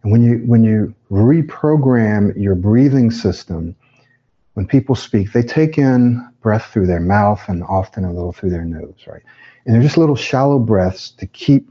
[0.05, 3.75] And when you when you reprogram your breathing system,
[4.55, 8.51] when people speak, they take in breath through their mouth and often a little through
[8.51, 9.23] their nose, right?
[9.67, 11.69] And they're just little shallow breaths to keep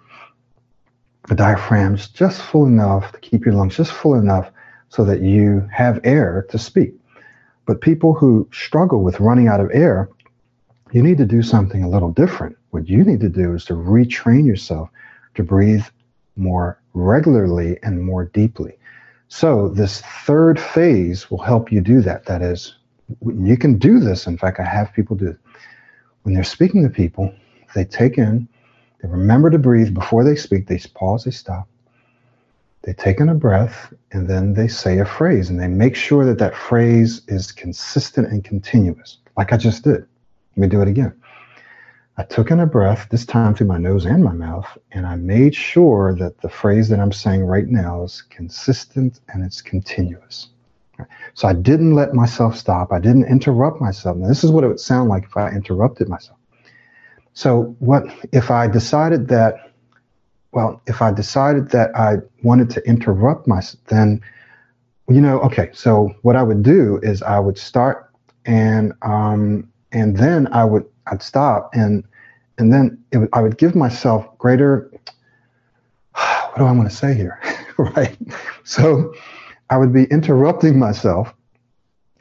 [1.27, 4.49] the diaphragm's just full enough to keep your lungs just full enough
[4.89, 6.93] so that you have air to speak.
[7.65, 10.09] But people who struggle with running out of air,
[10.93, 12.57] you need to do something a little different.
[12.71, 14.89] What you need to do is to retrain yourself
[15.35, 15.83] to breathe
[16.37, 18.77] more regularly and more deeply.
[19.27, 22.25] So, this third phase will help you do that.
[22.25, 22.75] That is,
[23.25, 24.25] you can do this.
[24.25, 25.37] In fact, I have people do it.
[26.23, 27.33] When they're speaking to people,
[27.75, 28.47] they take in
[29.01, 30.67] they remember to breathe before they speak.
[30.67, 31.67] They pause, they stop.
[32.83, 36.25] They take in a breath, and then they say a phrase, and they make sure
[36.25, 40.07] that that phrase is consistent and continuous, like I just did.
[40.55, 41.13] Let me do it again.
[42.19, 45.15] I took in a breath, this time through my nose and my mouth, and I
[45.17, 50.47] made sure that the phrase that I'm saying right now is consistent and it's continuous.
[51.35, 52.91] So I didn't let myself stop.
[52.91, 54.17] I didn't interrupt myself.
[54.17, 56.36] Now, this is what it would sound like if I interrupted myself.
[57.37, 59.71] So what if I decided that,
[60.53, 64.21] well, if I decided that I wanted to interrupt myself, then,
[65.07, 65.69] you know, okay.
[65.71, 68.11] So what I would do is I would start
[68.47, 72.03] and um, and then I would I'd stop and
[72.57, 74.91] and then would, I would give myself greater.
[76.15, 77.39] What do I want to say here,
[77.77, 78.17] right?
[78.63, 79.13] So
[79.69, 81.31] I would be interrupting myself,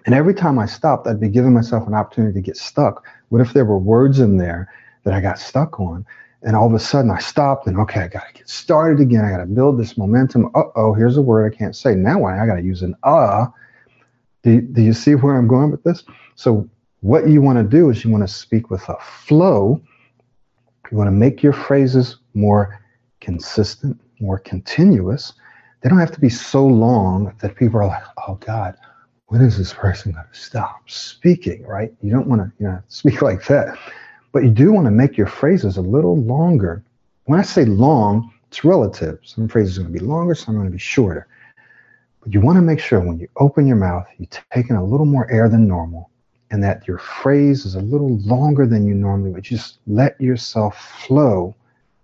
[0.05, 3.03] and every time I stopped, I'd be giving myself an opportunity to get stuck.
[3.31, 4.69] What if there were words in there
[5.07, 6.05] that I got stuck on.
[6.43, 9.25] And all of a sudden I stopped and okay, I got to get started again.
[9.25, 10.51] I got to build this momentum.
[10.55, 11.95] Uh oh, here's a word I can't say.
[11.95, 13.47] Now I, I got to use an uh.
[14.43, 16.05] Do, do you see where I'm going with this?
[16.35, 16.69] So,
[17.01, 19.81] what you want to do is you want to speak with a flow.
[20.91, 22.81] You want to make your phrases more
[23.21, 25.33] consistent, more continuous.
[25.81, 28.77] They don't have to be so long that people are like, oh God,
[29.27, 31.93] when is this person going to stop speaking, right?
[32.03, 33.77] You don't want to you know, speak like that.
[34.37, 36.85] But you do want to make your phrases a little longer.
[37.25, 39.19] When I say long, it's relative.
[39.23, 41.27] Some phrases are going to be longer, some are going to be shorter.
[42.21, 44.85] But you want to make sure when you open your mouth, you take in a
[44.85, 46.11] little more air than normal
[46.51, 49.43] and that your phrase is a little longer than you normally would.
[49.43, 51.57] Just let yourself flow.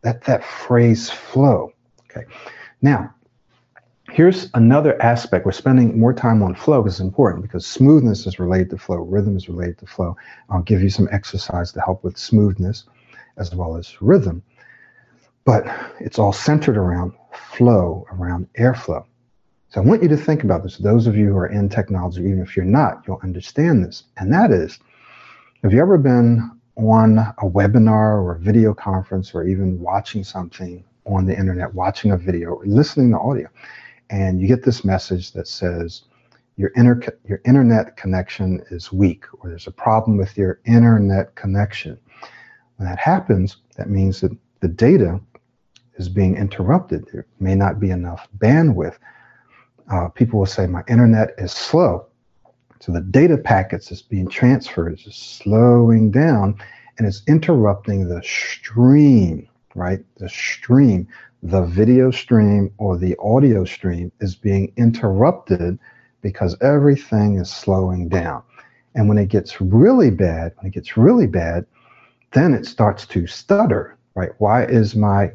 [0.03, 1.75] Let that phrase flow.
[2.11, 2.25] Okay.
[2.81, 3.14] Now,
[4.12, 5.46] Here's another aspect.
[5.46, 8.98] We're spending more time on flow because it's important because smoothness is related to flow,
[8.98, 10.18] rhythm is related to flow.
[10.51, 12.85] I'll give you some exercise to help with smoothness
[13.38, 14.42] as well as rhythm.
[15.46, 15.66] But
[15.98, 17.14] it's all centered around
[17.57, 19.07] flow, around airflow.
[19.70, 20.77] So I want you to think about this.
[20.77, 24.05] Those of you who are in technology, even if you're not, you'll understand this.
[24.18, 24.79] And that is,
[25.62, 30.85] have you ever been on a webinar or a video conference or even watching something
[31.07, 33.48] on the internet, watching a video or listening to audio?
[34.11, 36.03] And you get this message that says
[36.57, 41.99] your inter- your internet connection is weak or there's a problem with your internet connection.
[42.77, 45.21] When that happens, that means that the data
[45.97, 47.09] is being interrupted.
[47.12, 48.97] There may not be enough bandwidth.
[49.91, 52.07] Uh, people will say, My internet is slow.
[52.81, 56.59] So the data packets that's being transferred is slowing down
[56.99, 60.01] and it's interrupting the stream, right?
[60.17, 61.09] The stream,
[61.43, 65.79] the video stream or the audio stream is being interrupted
[66.21, 68.43] because everything is slowing down.
[68.95, 71.67] And when it gets really bad, when it gets really bad,
[72.33, 74.31] then it starts to stutter, right?
[74.39, 75.33] Why is my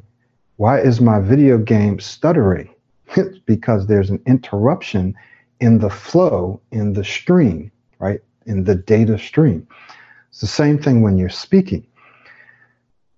[0.58, 2.74] why is my video game stuttering?
[3.16, 5.14] It's because there's an interruption
[5.60, 8.22] in the flow, in the stream, right?
[8.46, 9.68] In the data stream.
[10.30, 11.86] It's the same thing when you're speaking.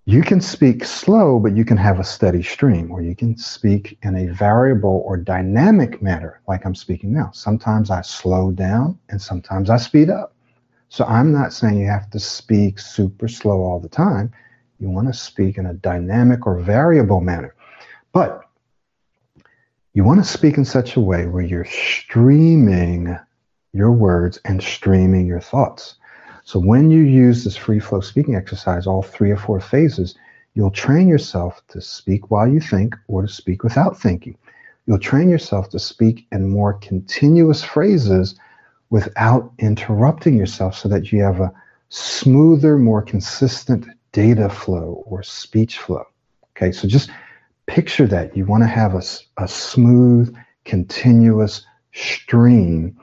[0.09, 3.95] You can speak slow, but you can have a steady stream, or you can speak
[4.01, 7.29] in a variable or dynamic manner, like I'm speaking now.
[7.31, 10.33] Sometimes I slow down and sometimes I speed up.
[10.87, 14.33] So I'm not saying you have to speak super slow all the time.
[14.79, 17.53] You want to speak in a dynamic or variable manner.
[18.11, 18.41] But
[19.93, 23.15] you want to speak in such a way where you're streaming
[23.73, 25.97] your words and streaming your thoughts.
[26.43, 30.15] So when you use this free flow speaking exercise, all three or four phases,
[30.53, 34.37] you'll train yourself to speak while you think or to speak without thinking.
[34.85, 38.35] You'll train yourself to speak in more continuous phrases
[38.89, 41.53] without interrupting yourself so that you have a
[41.89, 46.03] smoother, more consistent data flow or speech flow.
[46.57, 47.11] Okay, so just
[47.67, 48.35] picture that.
[48.35, 49.03] You want to have a,
[49.37, 52.99] a smooth, continuous stream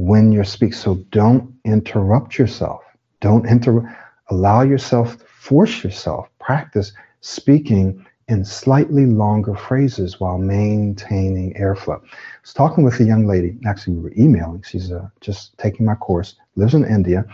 [0.00, 0.74] when you're speaking.
[0.74, 2.82] So don't interrupt yourself.
[3.20, 3.86] Don't interrupt.
[4.30, 12.00] Allow yourself, force yourself, practice speaking in slightly longer phrases while maintaining airflow.
[12.00, 12.06] I
[12.42, 14.62] was talking with a young lady, actually, we were emailing.
[14.62, 17.24] She's uh, just taking my course, lives in India,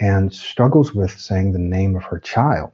[0.00, 2.70] and struggles with saying the name of her child.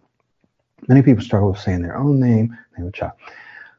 [0.86, 3.12] Many people struggle with saying their own name, name of child.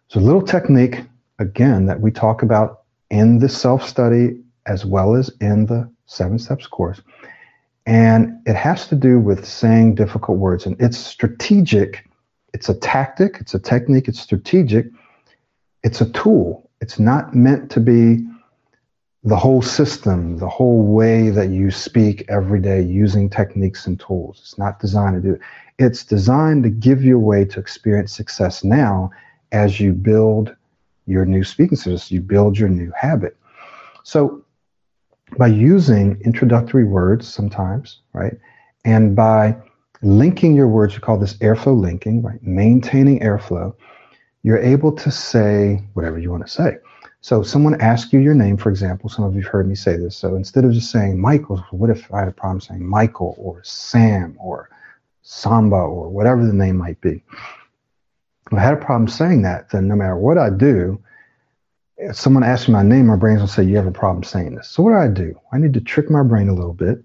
[0.08, 1.02] So, a little technique,
[1.39, 6.39] again, that we talk about in the self study as well as in the Seven
[6.39, 7.02] Steps course.
[7.86, 10.65] And it has to do with saying difficult words.
[10.65, 12.06] And it's strategic
[12.54, 14.88] it's a tactic, it's a technique, it's strategic,
[15.84, 16.69] it's a tool.
[16.82, 18.26] It's not meant to be
[19.23, 24.39] the whole system, the whole way that you speak every day using techniques and tools.
[24.41, 25.41] It's not designed to do it.
[25.80, 29.12] It's designed to give you a way to experience success now
[29.52, 30.56] as you build
[31.06, 33.36] your new speaking skills, you build your new habit.
[34.04, 34.42] So
[35.38, 38.34] by using introductory words sometimes, right?
[38.86, 39.56] And by
[40.02, 42.41] linking your words, we call this airflow linking, right?
[42.43, 43.76] Maintaining airflow.
[44.43, 46.78] You're able to say whatever you want to say.
[47.22, 50.17] So someone asks you your name, for example, some of you've heard me say this.
[50.17, 53.63] So instead of just saying Michael, what if I had a problem saying Michael or
[53.63, 54.69] Sam or
[55.22, 57.24] Samba or whatever the name might be?
[58.52, 61.02] If I had a problem saying that, then no matter what I do,
[62.09, 64.55] if someone asks me my name, my brain's gonna say, You have a problem saying
[64.55, 64.69] this.
[64.69, 65.39] So what do I do?
[65.51, 67.03] I need to trick my brain a little bit.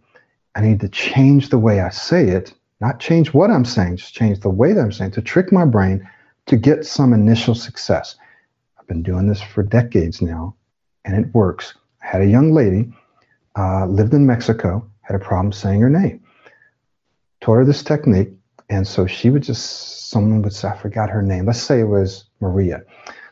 [0.54, 4.14] I need to change the way I say it not change what I'm saying, just
[4.14, 6.08] change the way that I'm saying to trick my brain
[6.46, 8.16] to get some initial success.
[8.78, 10.54] I've been doing this for decades now,
[11.04, 11.74] and it works.
[12.02, 12.92] I had a young lady,
[13.56, 16.22] uh, lived in Mexico, had a problem saying her name.
[17.40, 18.30] Taught her this technique,
[18.68, 21.46] and so she would just, someone would say, I forgot her name.
[21.46, 22.82] Let's say it was Maria.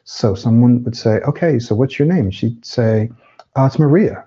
[0.07, 2.31] So someone would say, Okay, so what's your name?
[2.31, 3.11] She'd say,
[3.57, 4.25] oh, It's Maria,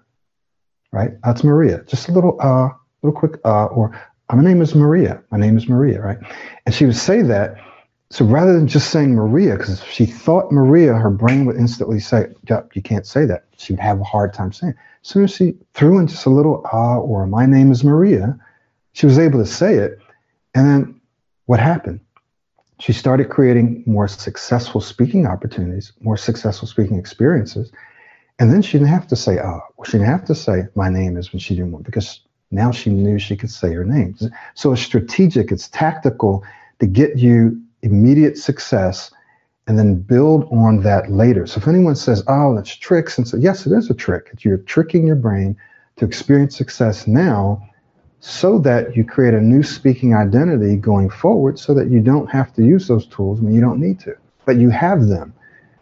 [0.91, 1.11] right?
[1.23, 1.83] Oh, it's Maria.
[1.87, 2.69] Just a little, uh,
[3.01, 3.97] little quick, uh, or
[4.31, 5.23] my name is Maria.
[5.31, 6.17] My name is Maria, right?
[6.65, 7.55] And she would say that.
[8.11, 12.27] So rather than just saying Maria, because she thought Maria, her brain would instantly say,
[12.49, 13.45] yep, you can't say that.
[13.57, 14.79] She would have a hard time saying it.
[15.03, 18.37] As soon as she threw in just a little ah or my name is Maria,
[18.93, 19.99] she was able to say it.
[20.53, 21.01] And then
[21.45, 22.01] what happened?
[22.79, 27.71] She started creating more successful speaking opportunities, more successful speaking experiences.
[28.39, 30.89] And then she didn't have to say oh, or she didn't have to say my
[30.89, 34.15] name is when she didn't want because now she knew she could say her name.
[34.55, 36.43] So it's strategic, it's tactical
[36.79, 39.11] to get you immediate success
[39.67, 41.45] and then build on that later.
[41.45, 44.31] So if anyone says, oh, that's tricks, and so yes, it is a trick.
[44.39, 45.55] You're tricking your brain
[45.97, 47.68] to experience success now
[48.19, 52.53] so that you create a new speaking identity going forward so that you don't have
[52.53, 54.15] to use those tools when you don't need to.
[54.45, 55.33] But you have them.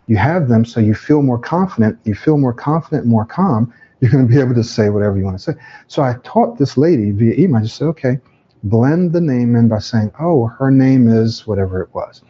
[0.08, 2.00] You have them so you feel more confident.
[2.04, 5.24] You feel more confident, more calm you're going to be able to say whatever you
[5.24, 5.60] want to say.
[5.88, 7.58] So I taught this lady via email.
[7.58, 8.20] I just said, okay,
[8.64, 12.22] blend the name in by saying, oh, her name is whatever it was.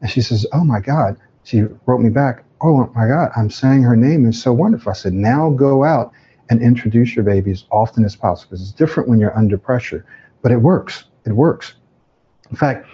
[0.00, 1.16] And she says, oh my God.
[1.44, 4.90] She wrote me back, oh my God, I'm saying her name is so wonderful.
[4.90, 6.12] I said, now go out
[6.50, 8.54] and introduce your baby as often as possible.
[8.54, 10.04] It's different when you're under pressure,
[10.42, 11.04] but it works.
[11.24, 11.74] It works.
[12.50, 12.86] In fact,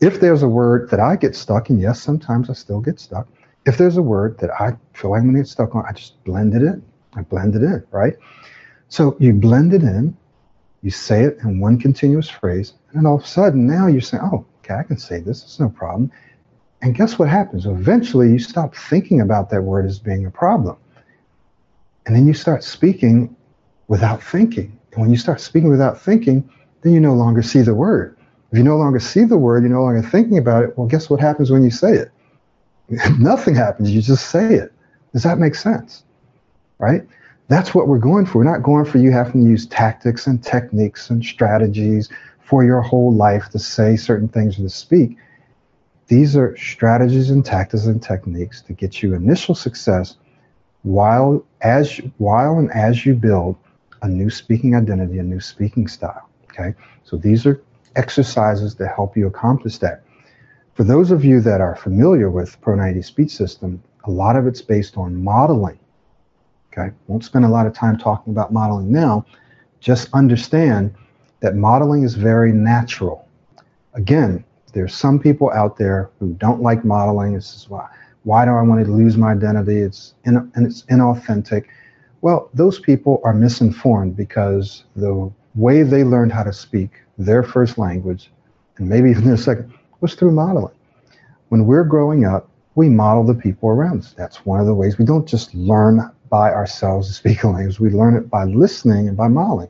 [0.00, 3.28] if there's a word that I get stuck in, yes, sometimes I still get stuck.
[3.64, 5.92] If there's a word that I feel like I'm going to get stuck on, I
[5.92, 6.84] just blend it in.
[7.14, 8.14] I blend it in, right?
[8.88, 10.16] So you blend it in,
[10.82, 14.22] you say it in one continuous phrase, and all of a sudden now you're saying,
[14.24, 16.10] oh, okay, I can say this, it's no problem.
[16.82, 17.64] And guess what happens?
[17.64, 20.76] Eventually you stop thinking about that word as being a problem.
[22.06, 23.34] And then you start speaking
[23.88, 24.78] without thinking.
[24.92, 26.48] And when you start speaking without thinking,
[26.82, 28.16] then you no longer see the word.
[28.52, 30.78] If you no longer see the word, you're no longer thinking about it.
[30.78, 32.10] Well, guess what happens when you say it?
[33.18, 33.90] Nothing happens.
[33.90, 34.72] You just say it.
[35.12, 36.04] Does that make sense?
[36.78, 37.06] Right?
[37.48, 38.38] That's what we're going for.
[38.38, 42.08] We're not going for you having to use tactics and techniques and strategies
[42.40, 45.16] for your whole life to say certain things or to speak.
[46.06, 50.16] These are strategies and tactics and techniques to get you initial success
[50.84, 53.56] while as while and as you build
[54.02, 56.28] a new speaking identity, a new speaking style.
[56.50, 57.60] Okay, so these are
[57.96, 60.04] exercises to help you accomplish that.
[60.74, 64.46] For those of you that are familiar with Pro 90 Speech System, a lot of
[64.46, 65.78] it's based on modeling.
[66.72, 69.24] Okay, won't spend a lot of time talking about modeling now.
[69.80, 70.94] Just understand
[71.40, 73.26] that modeling is very natural.
[73.94, 77.34] Again, there's some people out there who don't like modeling.
[77.34, 77.88] This is why.
[78.24, 79.78] Why do I want to lose my identity?
[79.78, 81.66] It's in, and it's inauthentic.
[82.20, 87.78] Well, those people are misinformed because the way they learned how to speak their first
[87.78, 88.30] language,
[88.78, 90.74] and maybe even their second, was through modeling.
[91.50, 94.14] When we're growing up, we model the people around us.
[94.16, 97.78] That's one of the ways we don't just learn by ourselves to speak a language,
[97.78, 99.68] we learn it by listening and by modeling.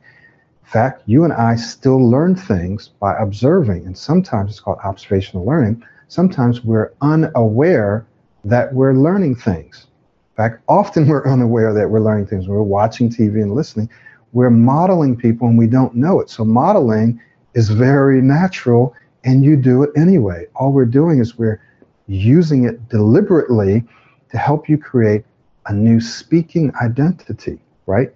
[0.63, 5.45] In fact, you and I still learn things by observing, and sometimes it's called observational
[5.45, 5.83] learning.
[6.07, 8.07] Sometimes we're unaware
[8.45, 9.87] that we're learning things.
[10.31, 12.47] In fact, often we're unaware that we're learning things.
[12.47, 13.89] We're watching TV and listening.
[14.33, 16.29] We're modeling people and we don't know it.
[16.29, 17.19] So, modeling
[17.53, 18.93] is very natural
[19.23, 20.45] and you do it anyway.
[20.55, 21.61] All we're doing is we're
[22.07, 23.83] using it deliberately
[24.29, 25.23] to help you create
[25.65, 28.13] a new speaking identity, right?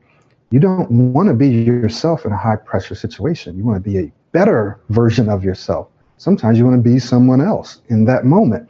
[0.52, 3.58] You don't want to be yourself in a high pressure situation.
[3.58, 5.88] You want to be a better version of yourself.
[6.18, 8.68] Sometimes you want to be someone else in that moment.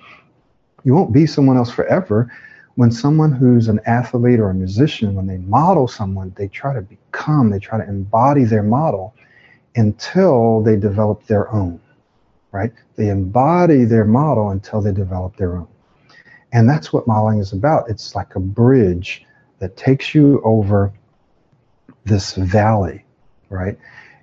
[0.89, 2.31] You won't be someone else forever.
[2.73, 6.81] When someone who's an athlete or a musician, when they model someone, they try to
[6.81, 9.13] become, they try to embody their model
[9.75, 11.79] until they develop their own,
[12.51, 12.73] right?
[12.95, 15.67] They embody their model until they develop their own.
[16.53, 17.87] And that's what modeling is about.
[17.87, 19.27] It's like a bridge
[19.59, 20.91] that takes you over
[22.03, 23.05] this valley,
[23.51, 23.77] right?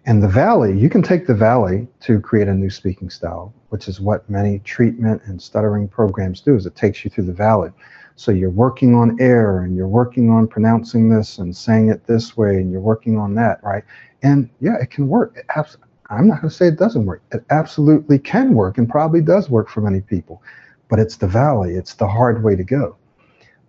[0.09, 3.89] And the valley, you can take the valley to create a new speaking style, which
[3.89, 7.71] is what many treatment and stuttering programs do, is it takes you through the valley.
[8.15, 12.37] So you're working on air and you're working on pronouncing this and saying it this
[12.37, 13.83] way and you're working on that, right?
[14.23, 15.35] And yeah, it can work.
[15.37, 15.77] It abs-
[16.09, 17.23] I'm not going to say it doesn't work.
[17.33, 20.41] It absolutely can work and probably does work for many people.
[20.89, 22.97] But it's the valley, it's the hard way to go.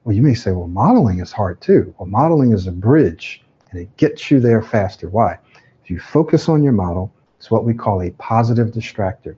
[0.03, 1.95] Well, you may say, well, modeling is hard too.
[1.97, 5.09] Well, modeling is a bridge and it gets you there faster.
[5.09, 5.39] Why?
[5.89, 9.35] You focus on your model, it's what we call a positive distractor.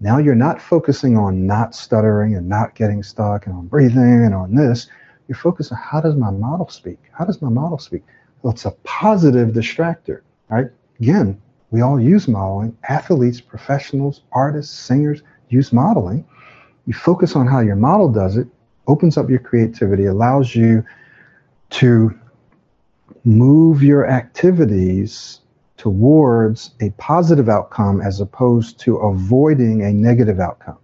[0.00, 4.34] Now you're not focusing on not stuttering and not getting stuck and on breathing and
[4.34, 4.88] on this.
[5.28, 6.98] You're focused on how does my model speak?
[7.12, 8.02] How does my model speak?
[8.42, 10.66] Well, it's a positive distractor right?
[11.00, 11.40] Again,
[11.70, 12.76] we all use modeling.
[12.88, 16.26] Athletes, professionals, artists, singers use modeling.
[16.86, 18.48] You focus on how your model does it,
[18.86, 20.84] opens up your creativity, allows you
[21.70, 22.18] to
[23.24, 25.39] move your activities
[25.80, 30.76] towards a positive outcome as opposed to avoiding a negative outcome.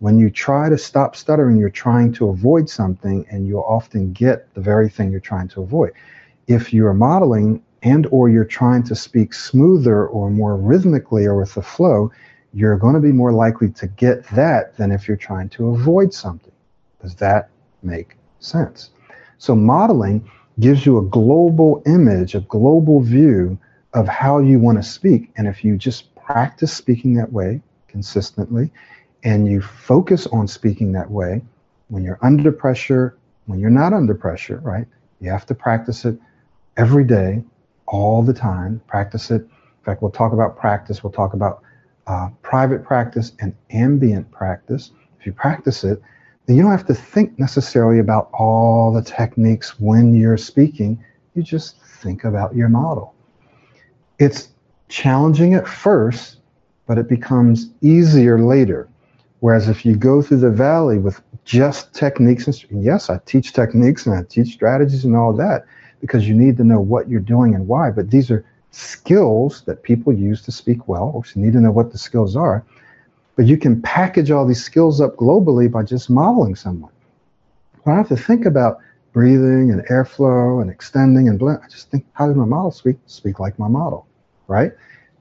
[0.00, 4.52] When you try to stop stuttering, you're trying to avoid something and you'll often get
[4.54, 5.92] the very thing you're trying to avoid.
[6.48, 11.54] If you're modeling and or you're trying to speak smoother or more rhythmically or with
[11.54, 12.10] the flow,
[12.52, 16.12] you're going to be more likely to get that than if you're trying to avoid
[16.12, 16.52] something.
[17.00, 17.48] Does that
[17.84, 18.90] make sense?
[19.38, 20.28] So modeling
[20.58, 23.56] gives you a global image, a global view
[23.94, 25.30] of how you want to speak.
[25.36, 28.70] And if you just practice speaking that way consistently
[29.22, 31.42] and you focus on speaking that way,
[31.88, 34.86] when you're under pressure, when you're not under pressure, right?
[35.20, 36.16] You have to practice it
[36.76, 37.44] every day
[37.86, 38.80] all the time.
[38.86, 39.42] Practice it.
[39.42, 41.04] In fact, we'll talk about practice.
[41.04, 41.62] We'll talk about
[42.06, 44.90] uh, private practice and ambient practice.
[45.20, 46.00] If you practice it,
[46.46, 51.04] then you don't have to think necessarily about all the techniques when you're speaking.
[51.34, 53.14] You just think about your model.
[54.22, 54.50] It's
[54.88, 56.36] challenging at first,
[56.86, 58.88] but it becomes easier later.
[59.40, 64.06] Whereas if you go through the valley with just techniques, and yes, I teach techniques
[64.06, 65.64] and I teach strategies and all that,
[66.00, 67.90] because you need to know what you're doing and why.
[67.90, 71.72] But these are skills that people use to speak well, or you need to know
[71.72, 72.64] what the skills are.
[73.34, 76.92] But you can package all these skills up globally by just modeling someone.
[77.86, 78.78] I have to think about
[79.12, 81.60] breathing and airflow and extending and blend.
[81.64, 82.96] I just think, how does my model speak?
[83.06, 84.06] Speak like my model,
[84.52, 84.72] right?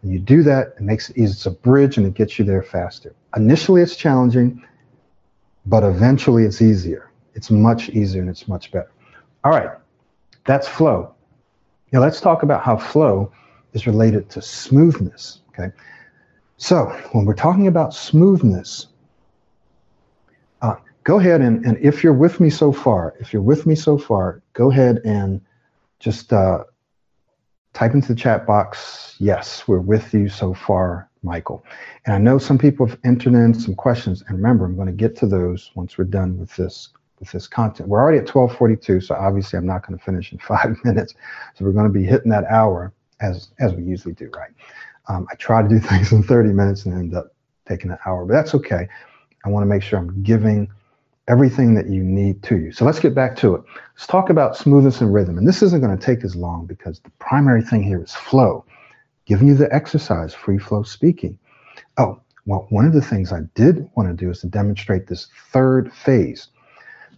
[0.03, 1.31] You do that, it makes it easy.
[1.31, 3.15] It's a bridge and it gets you there faster.
[3.35, 4.63] Initially, it's challenging,
[5.65, 7.11] but eventually it's easier.
[7.35, 8.91] It's much easier and it's much better.
[9.43, 9.69] All right,
[10.45, 11.13] that's flow.
[11.91, 13.31] Now let's talk about how flow
[13.73, 15.71] is related to smoothness, okay?
[16.57, 18.87] So when we're talking about smoothness,
[20.61, 23.75] uh, go ahead and, and if you're with me so far, if you're with me
[23.75, 25.41] so far, go ahead and
[25.99, 26.63] just uh,
[27.73, 31.63] type into the chat box, yes, we're with you so far, Michael.
[32.05, 34.93] And I know some people have entered in some questions, and remember, I'm going to
[34.93, 37.87] get to those once we're done with this with this content.
[37.87, 41.13] We're already at 1242, so obviously I'm not going to finish in five minutes.
[41.55, 42.91] So we're going to be hitting that hour
[43.21, 44.51] as as we usually do, right?
[45.07, 47.33] Um, I try to do things in 30 minutes and end up
[47.67, 48.87] taking an hour, but that's okay.
[49.45, 50.69] I want to make sure I'm giving
[51.31, 52.73] everything that you need to you.
[52.73, 53.61] So let's get back to it.
[53.95, 55.37] Let's talk about smoothness and rhythm.
[55.37, 58.65] And this isn't going to take as long because the primary thing here is flow,
[59.25, 61.39] giving you the exercise, free flow speaking.
[61.97, 65.29] Oh, well, one of the things I did want to do is to demonstrate this
[65.53, 66.49] third phase.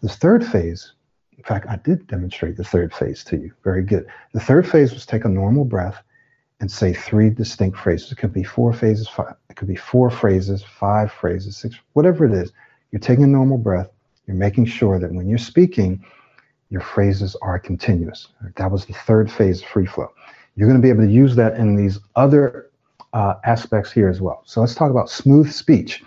[0.04, 0.94] This third phase,
[1.36, 3.52] in fact, I did demonstrate the third phase to you.
[3.64, 4.06] Very good.
[4.34, 6.04] The third phase was take a normal breath
[6.60, 8.12] and say three distinct phrases.
[8.12, 12.26] It could be four phases, five, it could be four phrases, five phrases, six, whatever
[12.26, 12.52] it is.
[12.92, 13.90] You're taking a normal breath.
[14.28, 16.04] You're making sure that when you're speaking,
[16.70, 18.30] your phrases are continuous.
[18.56, 20.12] That was the third phase of free flow.
[20.56, 22.72] You're going to be able to use that in these other
[23.14, 24.42] uh, aspects here as well.
[24.46, 26.04] So let's talk about smooth speech.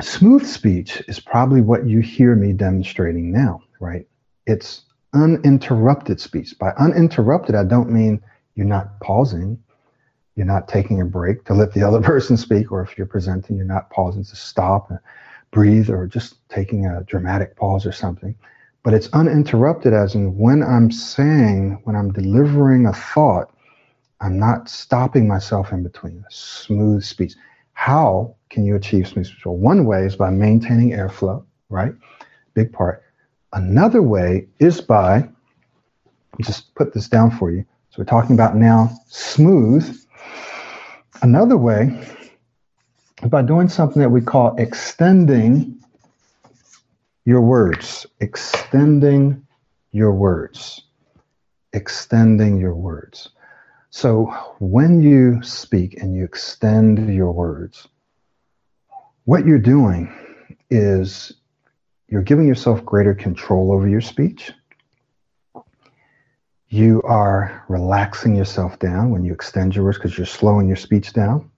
[0.00, 4.06] Smooth speech is probably what you hear me demonstrating now, right?
[4.46, 6.58] It's uninterrupted speech.
[6.58, 8.22] By uninterrupted, I don't mean
[8.54, 9.62] you're not pausing,
[10.34, 13.56] you're not taking a break to let the other person speak, or if you're presenting,
[13.56, 14.90] you're not pausing to stop
[15.52, 18.34] breathe or just taking a dramatic pause or something.
[18.82, 23.54] But it's uninterrupted, as in when I'm saying, when I'm delivering a thought,
[24.20, 26.24] I'm not stopping myself in between.
[26.30, 27.34] Smooth speech.
[27.74, 29.46] How can you achieve smooth speech?
[29.46, 31.92] Well, one way is by maintaining airflow, right?
[32.54, 33.04] Big part.
[33.52, 35.28] Another way is by,
[36.40, 37.64] just put this down for you.
[37.90, 39.96] So we're talking about now smooth.
[41.20, 42.00] Another way
[43.28, 45.78] by doing something that we call extending
[47.24, 49.46] your words, extending
[49.92, 50.82] your words,
[51.72, 53.30] extending your words.
[53.90, 54.26] So
[54.58, 57.86] when you speak and you extend your words,
[59.24, 60.12] what you're doing
[60.70, 61.32] is
[62.08, 64.50] you're giving yourself greater control over your speech.
[66.68, 71.12] You are relaxing yourself down when you extend your words because you're slowing your speech
[71.12, 71.51] down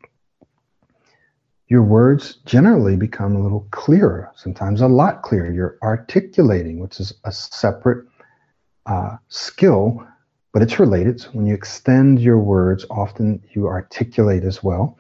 [1.75, 5.53] your words generally become a little clearer, sometimes a lot clearer.
[5.53, 8.07] You're articulating, which is a separate
[8.87, 10.07] uh, skill,
[10.53, 11.21] but it's related.
[11.21, 14.97] So when you extend your words, often you articulate as well.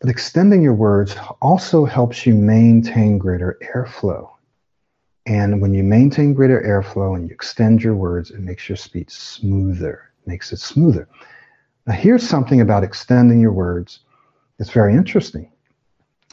[0.00, 4.30] But extending your words also helps you maintain greater airflow.
[5.26, 9.10] And when you maintain greater airflow and you extend your words, it makes your speech
[9.10, 11.06] smoother, makes it smoother.
[11.86, 14.00] Now, here's something about extending your words
[14.58, 15.50] it's very interesting.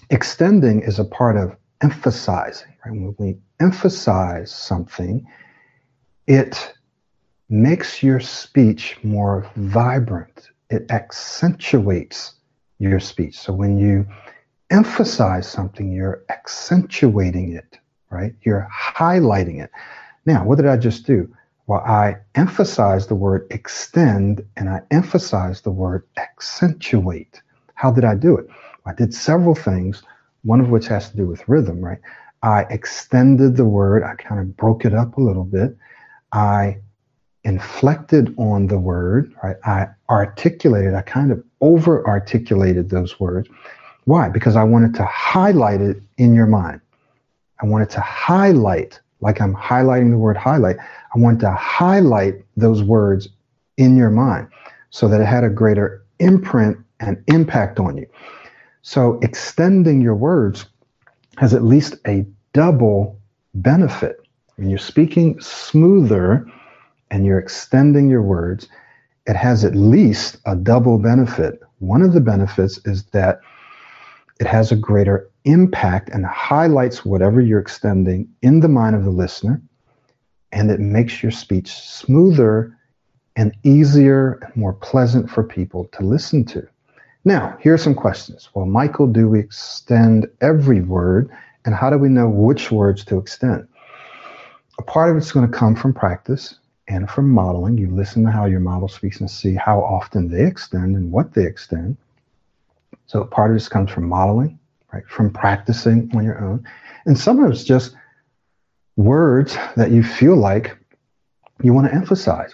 [0.10, 2.74] Extending is a part of emphasizing.
[2.86, 2.92] Right?
[2.92, 5.28] When we emphasize something,
[6.28, 6.74] it
[7.50, 10.50] makes your speech more vibrant.
[10.70, 12.36] It accentuates
[12.80, 13.38] your speech.
[13.38, 14.06] So when you
[14.70, 17.78] emphasize something, you're accentuating it,
[18.10, 18.34] right?
[18.42, 19.70] You're highlighting it.
[20.26, 21.34] Now, what did I just do?
[21.68, 27.42] Well, I emphasized the word extend and I emphasized the word accentuate.
[27.76, 28.48] How did I do it?
[28.86, 30.04] I did several things,
[30.44, 32.00] one of which has to do with rhythm, right?
[32.42, 35.78] I extended the word, I kind of broke it up a little bit.
[36.34, 36.80] I
[37.44, 39.56] inflected on the word, right?
[39.66, 43.50] I articulated, I kind of over articulated those words.
[44.06, 44.30] Why?
[44.30, 46.82] Because I wanted to highlight it in your mind.
[47.62, 52.84] I wanted to highlight, like I'm highlighting the word highlight, I wanted to highlight those
[52.84, 53.30] words
[53.78, 54.48] in your mind
[54.90, 58.08] so that it had a greater imprint and impact on you.
[58.82, 60.66] So extending your words
[61.38, 63.20] has at least a double
[63.54, 64.18] benefit.
[64.56, 66.46] When you're speaking smoother
[67.12, 68.68] and you're extending your words,
[69.26, 71.62] it has at least a double benefit.
[71.80, 73.40] One of the benefits is that
[74.40, 79.12] it has a greater impact and highlights whatever you're extending in the mind of the
[79.12, 79.62] listener,
[80.52, 82.78] and it makes your speech smoother
[83.36, 86.68] and easier and more pleasant for people to listen to.
[87.26, 88.50] Now, here are some questions.
[88.54, 91.30] Well, Michael, do we extend every word?
[91.66, 93.68] And how do we know which words to extend?
[94.78, 96.60] A part of it's going to come from practice
[96.90, 97.78] and from modeling.
[97.78, 101.34] You listen to how your model speaks and see how often they extend and what
[101.34, 101.96] they extend.
[103.06, 104.60] So part of this comes from modeling,
[104.92, 105.06] right?
[105.08, 106.68] From practicing on your own.
[107.06, 107.96] And some of it's just
[108.98, 110.78] words that you feel like
[111.62, 112.54] you want to emphasize.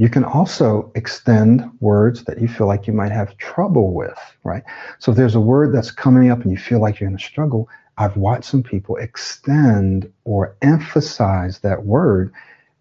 [0.00, 4.62] You can also extend words that you feel like you might have trouble with, right?
[4.98, 7.22] So if there's a word that's coming up and you feel like you're going to
[7.22, 12.32] struggle, I've watched some people extend or emphasize that word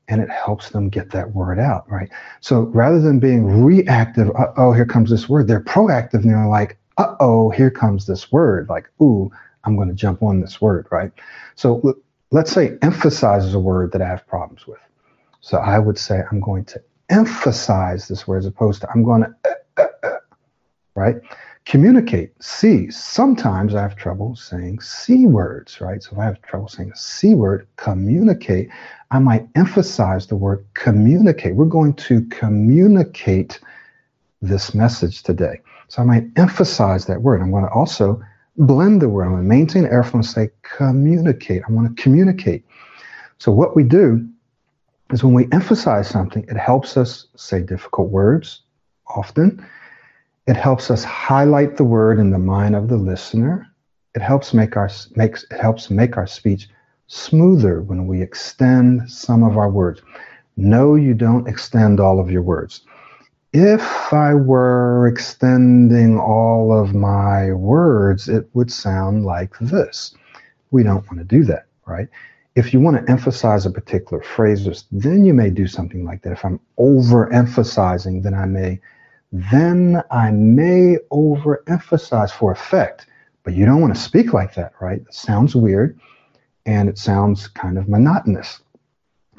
[0.08, 2.10] and it helps them get that word out, right?
[2.40, 6.78] So rather than being reactive, oh, here comes this word, they're proactive and they're like,
[6.98, 9.30] uh oh, here comes this word, like, ooh,
[9.66, 11.12] I'm going to jump on this word, right?
[11.56, 12.02] So
[12.32, 14.80] let's say emphasize is a word that I have problems with.
[15.42, 19.24] So I would say I'm going to emphasize this word as opposed to I'm going
[19.24, 20.18] to, uh, uh, uh,
[20.96, 21.16] right?
[21.66, 22.90] Communicate, see.
[22.90, 26.02] Sometimes I have trouble saying C words, right?
[26.02, 28.70] So if I have trouble saying a C word, communicate,
[29.12, 31.56] I might emphasize the word communicate.
[31.56, 33.60] We're going to communicate
[34.42, 35.60] this message today.
[35.90, 37.42] So I might emphasize that word.
[37.42, 38.22] I'm going to also
[38.58, 39.26] blend the word.
[39.26, 41.64] I'm going to maintain airflow and say communicate.
[41.68, 42.66] I want to communicate.
[43.38, 44.28] So what we do
[45.12, 48.62] is when we emphasize something, it helps us say difficult words
[49.08, 49.66] often.
[50.48, 53.68] It helps us highlight the word in the mind of the listener.
[54.16, 56.70] It helps make our makes it helps make our speech
[57.08, 60.02] smoother when we extend some of our words.
[60.58, 62.82] No, you don't extend all of your words.
[63.54, 70.14] If I were extending all of my words, it would sound like this.
[70.72, 72.10] We don't want to do that, right?
[72.60, 76.34] If you want to emphasize a particular phrase, then you may do something like that.
[76.34, 78.82] If I'm overemphasizing, then I may,
[79.32, 83.06] then I may overemphasize for effect.
[83.44, 85.00] But you don't want to speak like that, right?
[85.00, 85.98] It sounds weird
[86.66, 88.60] and it sounds kind of monotonous.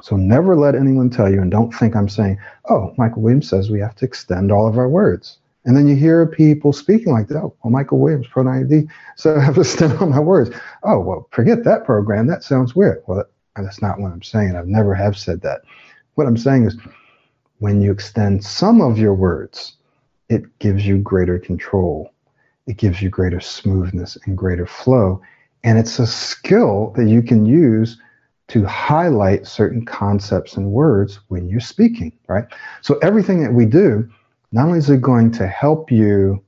[0.01, 3.69] So never let anyone tell you, and don't think I'm saying, oh, Michael Williams says
[3.69, 5.37] we have to extend all of our words.
[5.65, 7.37] And then you hear people speaking like that.
[7.37, 10.49] Oh, well, Michael Williams, Pro 90, so I have to stand on my words.
[10.83, 12.27] Oh, well, forget that program.
[12.27, 13.03] That sounds weird.
[13.07, 14.55] Well, that's not what I'm saying.
[14.55, 15.61] I've never have said that.
[16.15, 16.77] What I'm saying is
[17.59, 19.77] when you extend some of your words,
[20.29, 22.11] it gives you greater control.
[22.65, 25.21] It gives you greater smoothness and greater flow.
[25.63, 27.99] And it's a skill that you can use
[28.47, 32.45] to highlight certain concepts and words when you're speaking, right?
[32.81, 34.09] So everything that we do
[34.51, 36.43] not only is it going to help you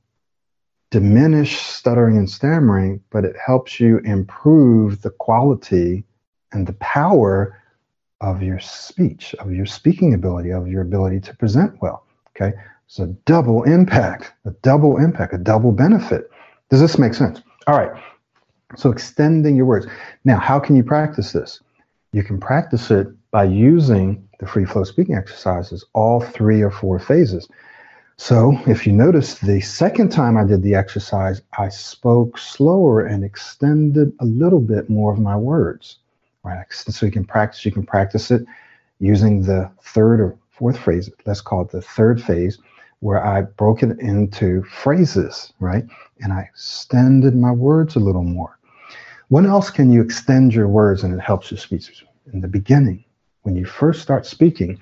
[0.91, 6.03] diminish stuttering and stammering, but it helps you improve the quality
[6.51, 7.59] and the power
[8.21, 12.05] of your speech, of your speaking ability, of your ability to present well.
[12.35, 12.55] Okay.
[12.99, 16.29] A double impact, a double impact, a double benefit.
[16.69, 17.41] Does this make sense?
[17.65, 17.99] All right.
[18.75, 19.87] So extending your words.
[20.25, 21.59] Now, how can you practice this?
[22.11, 26.99] You can practice it by using the free flow speaking exercises, all three or four
[26.99, 27.47] phases.
[28.17, 33.23] So, if you notice, the second time I did the exercise, I spoke slower and
[33.23, 35.97] extended a little bit more of my words.
[36.43, 36.65] Right?
[36.69, 37.65] So you can practice.
[37.65, 38.45] You can practice it
[38.99, 41.09] using the third or fourth phrase.
[41.25, 42.59] Let's call it the third phase,
[42.99, 45.51] where I broke it into phrases.
[45.59, 45.85] Right?
[46.19, 48.59] And I extended my words a little more.
[49.29, 52.05] When else can you extend your words and it helps your speech?
[52.31, 53.03] In the beginning,
[53.41, 54.79] when you first start speaking,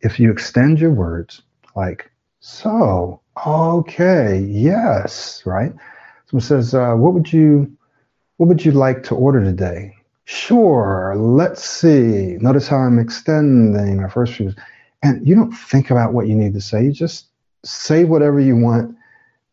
[0.00, 1.42] if you extend your words
[1.76, 2.10] like
[2.44, 5.72] so, okay, yes, right?
[6.26, 7.70] Someone says, uh, "What would you,
[8.38, 11.14] what would you like to order today?" Sure.
[11.16, 12.36] Let's see.
[12.40, 14.52] Notice how I'm extending my first few,
[15.04, 16.84] and you don't think about what you need to say.
[16.84, 17.26] You just
[17.64, 18.96] say whatever you want,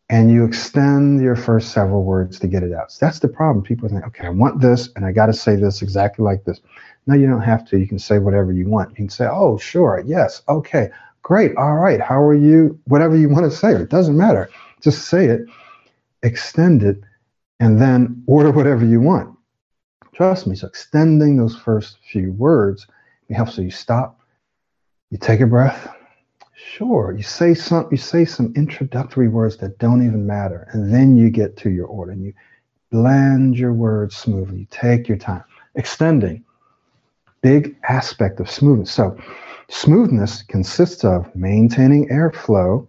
[0.08, 2.90] and you extend your first several words to get it out.
[2.90, 3.64] So that's the problem.
[3.64, 6.60] People think, "Okay, I want this, and I got to say this exactly like this."
[7.06, 7.78] No, you don't have to.
[7.78, 8.90] You can say whatever you want.
[8.90, 10.90] You can say, "Oh, sure, yes, okay."
[11.22, 11.56] Great.
[11.56, 12.00] All right.
[12.00, 12.78] How are you?
[12.84, 14.48] Whatever you want to say, it doesn't matter.
[14.80, 15.42] Just say it,
[16.22, 17.02] extend it,
[17.60, 19.36] and then order whatever you want.
[20.14, 20.56] Trust me.
[20.56, 22.86] So extending those first few words
[23.30, 24.20] it helps so you stop,
[25.10, 25.94] you take a breath.
[26.54, 27.14] Sure.
[27.16, 31.30] You say some you say some introductory words that don't even matter, and then you
[31.30, 32.34] get to your order and you
[32.90, 34.58] blend your words smoothly.
[34.60, 35.44] You take your time.
[35.76, 36.44] Extending.
[37.40, 38.90] Big aspect of smoothness.
[38.90, 39.16] So
[39.70, 42.88] Smoothness consists of maintaining airflow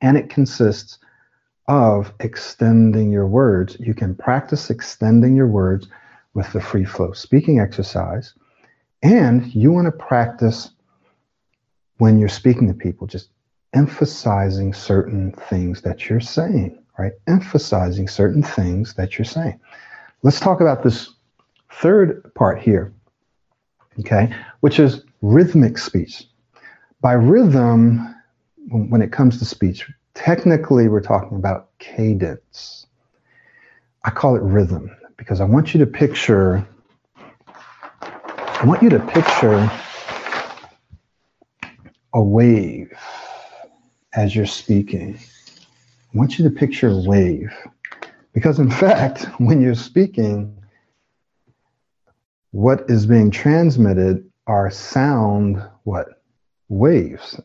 [0.00, 0.98] and it consists
[1.68, 3.76] of extending your words.
[3.78, 5.86] You can practice extending your words
[6.34, 8.34] with the free flow speaking exercise.
[9.04, 10.70] And you want to practice
[11.98, 13.30] when you're speaking to people, just
[13.72, 17.12] emphasizing certain things that you're saying, right?
[17.28, 19.60] Emphasizing certain things that you're saying.
[20.22, 21.14] Let's talk about this
[21.70, 22.92] third part here,
[24.00, 26.24] okay, which is rhythmic speech.
[27.00, 28.14] By rhythm,
[28.68, 32.86] when it comes to speech, technically we're talking about cadence.
[34.04, 36.66] I call it rhythm because I want you to picture
[38.60, 39.70] I want you to picture
[42.12, 42.92] a wave
[44.14, 45.16] as you're speaking.
[45.16, 47.52] I want you to picture a wave.
[48.32, 50.60] Because, in fact, when you're speaking,
[52.50, 56.22] what is being transmitted are sound, what?
[56.68, 57.40] Waves,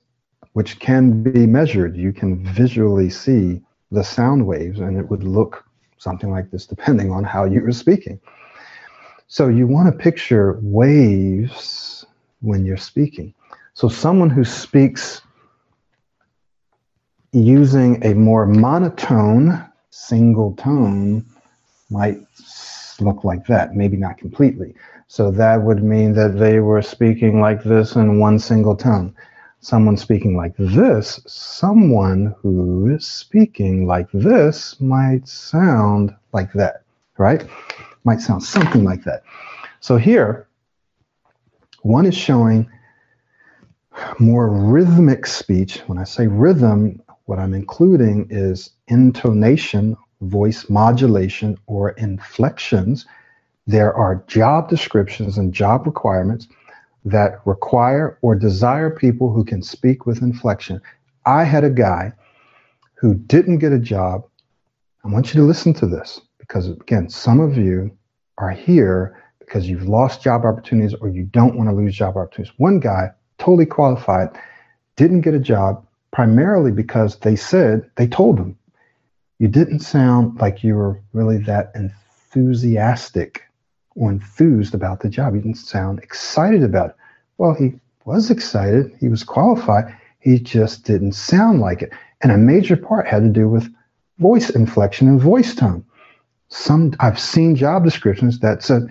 [0.53, 1.95] which can be measured.
[1.95, 5.63] You can visually see the sound waves, and it would look
[5.97, 8.19] something like this depending on how you were speaking.
[9.27, 12.05] So you want to picture waves
[12.41, 13.33] when you're speaking.
[13.73, 15.21] So someone who speaks
[17.31, 21.25] using a more monotone single tone
[21.89, 22.19] might
[23.01, 24.75] look like that, maybe not completely.
[25.07, 29.15] So that would mean that they were speaking like this in one single tongue.
[29.59, 36.83] Someone speaking like this, someone who is speaking like this might sound like that,
[37.17, 37.45] right?
[38.03, 39.23] Might sound something like that.
[39.79, 40.47] So here,
[41.81, 42.69] one is showing
[44.19, 45.79] more rhythmic speech.
[45.87, 53.05] When I say rhythm, what I'm including is intonation, voice modulation, or inflections.
[53.67, 56.47] There are job descriptions and job requirements
[57.05, 60.81] that require or desire people who can speak with inflection.
[61.25, 62.13] I had a guy
[62.95, 64.23] who didn't get a job.
[65.03, 67.95] I want you to listen to this because, again, some of you
[68.37, 72.53] are here because you've lost job opportunities or you don't want to lose job opportunities.
[72.57, 74.29] One guy, totally qualified,
[74.95, 78.57] didn't get a job primarily because they said, they told him,
[79.43, 83.43] you didn't sound like you were really that enthusiastic
[83.93, 85.35] or enthused about the job.
[85.35, 86.95] You didn't sound excited about it.
[87.37, 87.73] Well, he
[88.05, 88.95] was excited.
[89.01, 89.93] He was qualified.
[90.19, 91.91] He just didn't sound like it.
[92.21, 93.67] And a major part had to do with
[94.17, 95.83] voice inflection and voice tone.
[96.47, 98.87] Some I've seen job descriptions that said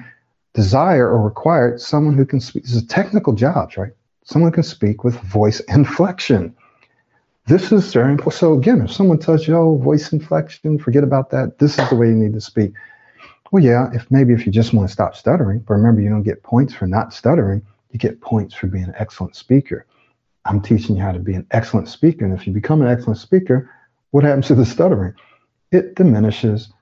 [0.52, 2.64] desire or required someone who can speak.
[2.64, 3.92] This is a technical jobs, right?
[4.24, 6.54] Someone can speak with voice inflection.
[7.46, 8.34] This is very important.
[8.34, 11.58] So again, if someone tells you, "Oh, voice inflection, forget about that.
[11.58, 12.72] This is the way you need to speak."
[13.50, 16.22] Well, yeah, if maybe if you just want to stop stuttering, but remember, you don't
[16.22, 17.62] get points for not stuttering.
[17.90, 19.84] You get points for being an excellent speaker.
[20.44, 23.18] I'm teaching you how to be an excellent speaker, and if you become an excellent
[23.18, 23.68] speaker,
[24.12, 25.14] what happens to the stuttering?
[25.70, 26.72] It diminishes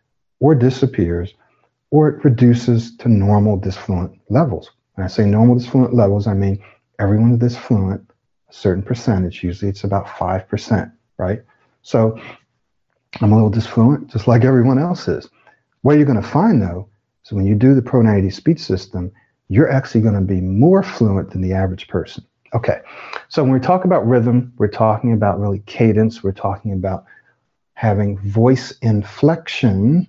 [0.40, 1.34] or disappears,
[1.90, 4.70] or it reduces to normal disfluent levels.
[4.94, 6.62] When I say normal disfluent levels, I mean
[6.98, 8.09] everyone that's fluent,
[8.50, 11.42] a certain percentage, usually it's about 5%, right?
[11.82, 12.20] So
[13.20, 15.28] I'm a little disfluent, just like everyone else is.
[15.82, 16.88] What you're going to find, though,
[17.24, 19.10] is when you do the Pro 90 speech system,
[19.48, 22.24] you're actually going to be more fluent than the average person.
[22.52, 22.80] Okay,
[23.28, 27.04] so when we talk about rhythm, we're talking about really cadence, we're talking about
[27.74, 30.06] having voice inflection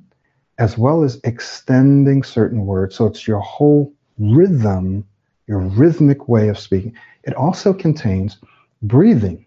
[0.57, 2.95] as well as extending certain words.
[2.95, 5.07] So it's your whole rhythm,
[5.47, 6.93] your rhythmic way of speaking.
[7.23, 8.37] It also contains
[8.81, 9.45] breathing.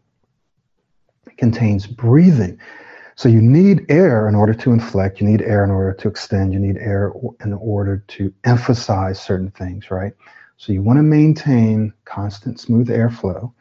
[1.26, 2.58] It contains breathing.
[3.16, 6.52] So you need air in order to inflect, you need air in order to extend,
[6.52, 7.12] you need air
[7.44, 10.12] in order to emphasize certain things, right?
[10.56, 13.52] So you want to maintain constant smooth airflow.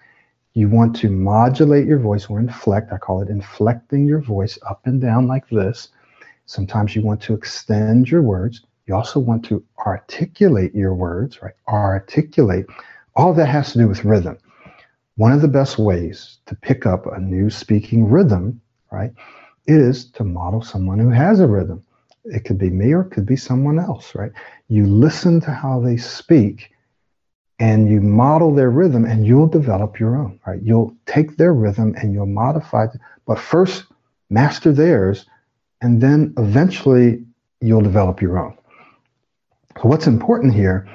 [0.53, 2.91] You want to modulate your voice or inflect.
[2.91, 5.89] I call it inflecting your voice up and down like this.
[6.45, 8.61] Sometimes you want to extend your words.
[8.85, 11.53] You also want to articulate your words, right?
[11.67, 12.65] Articulate.
[13.15, 14.37] All that has to do with rhythm.
[15.15, 18.59] One of the best ways to pick up a new speaking rhythm,
[18.91, 19.13] right,
[19.67, 21.83] is to model someone who has a rhythm.
[22.25, 24.31] It could be me or it could be someone else, right?
[24.67, 26.71] You listen to how they speak
[27.59, 30.61] and you model their rhythm and you'll develop your own, right?
[30.61, 33.85] You'll take their rhythm and you'll modify it, but first
[34.29, 35.25] master theirs
[35.81, 37.23] and then eventually
[37.61, 38.57] you'll develop your own.
[39.81, 40.87] So what's important here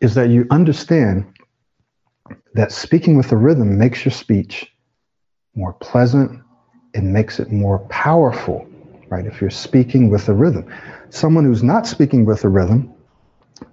[0.00, 1.26] is that you understand
[2.54, 4.72] that speaking with a rhythm makes your speech
[5.54, 6.42] more pleasant,
[6.94, 8.66] it makes it more powerful,
[9.08, 9.26] right?
[9.26, 10.72] If you're speaking with a rhythm.
[11.10, 12.92] Someone who's not speaking with a rhythm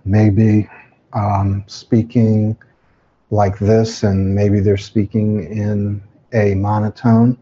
[0.04, 0.68] may be
[1.14, 2.58] um, speaking
[3.30, 6.02] like this, and maybe they're speaking in
[6.34, 7.38] a monotone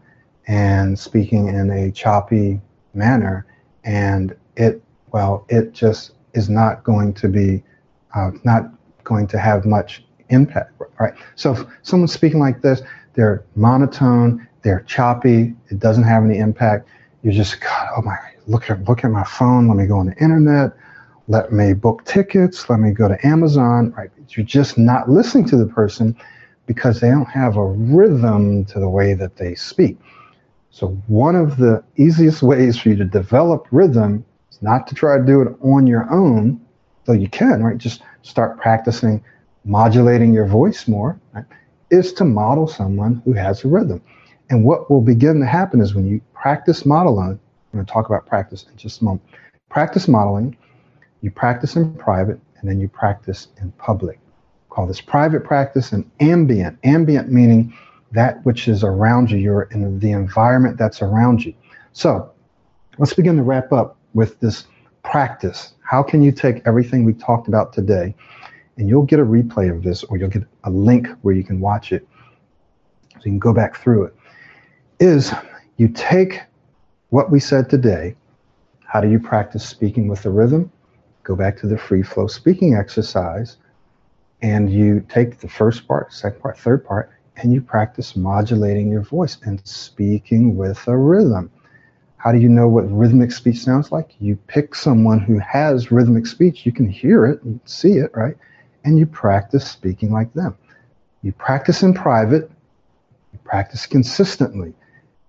[0.46, 2.60] and speaking in a choppy
[2.92, 3.46] manner,
[3.84, 7.62] and it well, it just is not going to be
[8.14, 8.70] uh, not
[9.04, 11.14] going to have much impact, right?
[11.34, 12.82] So if someone's speaking like this,
[13.14, 16.88] they're monotone, they're choppy, it doesn't have any impact.
[17.22, 18.16] You're just, God, oh my,
[18.46, 20.72] look at, look at my phone, let me go on the internet,
[21.28, 24.10] let me book tickets, let me go to Amazon, right?
[24.30, 26.16] You're just not listening to the person
[26.66, 29.98] because they don't have a rhythm to the way that they speak.
[30.70, 34.24] So one of the easiest ways for you to develop rhythm
[34.64, 36.60] not to try to do it on your own,
[37.04, 37.78] though you can, right?
[37.78, 39.22] Just start practicing
[39.64, 41.44] modulating your voice more, right?
[41.90, 44.02] is to model someone who has a rhythm.
[44.50, 47.40] And what will begin to happen is when you practice modeling, I'm
[47.72, 49.22] going to talk about practice in just a moment.
[49.68, 50.56] Practice modeling,
[51.22, 54.18] you practice in private, and then you practice in public.
[54.70, 56.78] Call this private practice and ambient.
[56.84, 57.72] Ambient meaning
[58.12, 61.54] that which is around you, you're in the environment that's around you.
[61.92, 62.30] So
[62.98, 64.64] let's begin to wrap up with this
[65.02, 65.74] practice.
[65.82, 68.14] How can you take everything we talked about today
[68.76, 71.60] and you'll get a replay of this or you'll get a link where you can
[71.60, 72.08] watch it
[73.12, 74.14] so you can go back through it.
[74.98, 75.32] Is
[75.76, 76.40] you take
[77.10, 78.16] what we said today.
[78.86, 80.70] How do you practice speaking with the rhythm?
[81.22, 83.56] Go back to the free flow speaking exercise
[84.42, 89.02] and you take the first part second part third part and you practice modulating your
[89.02, 91.50] voice and speaking with a rhythm
[92.24, 96.26] how do you know what rhythmic speech sounds like you pick someone who has rhythmic
[96.26, 98.36] speech you can hear it and see it right
[98.84, 100.56] and you practice speaking like them.
[101.22, 102.50] You practice in private,
[103.32, 104.74] you practice consistently.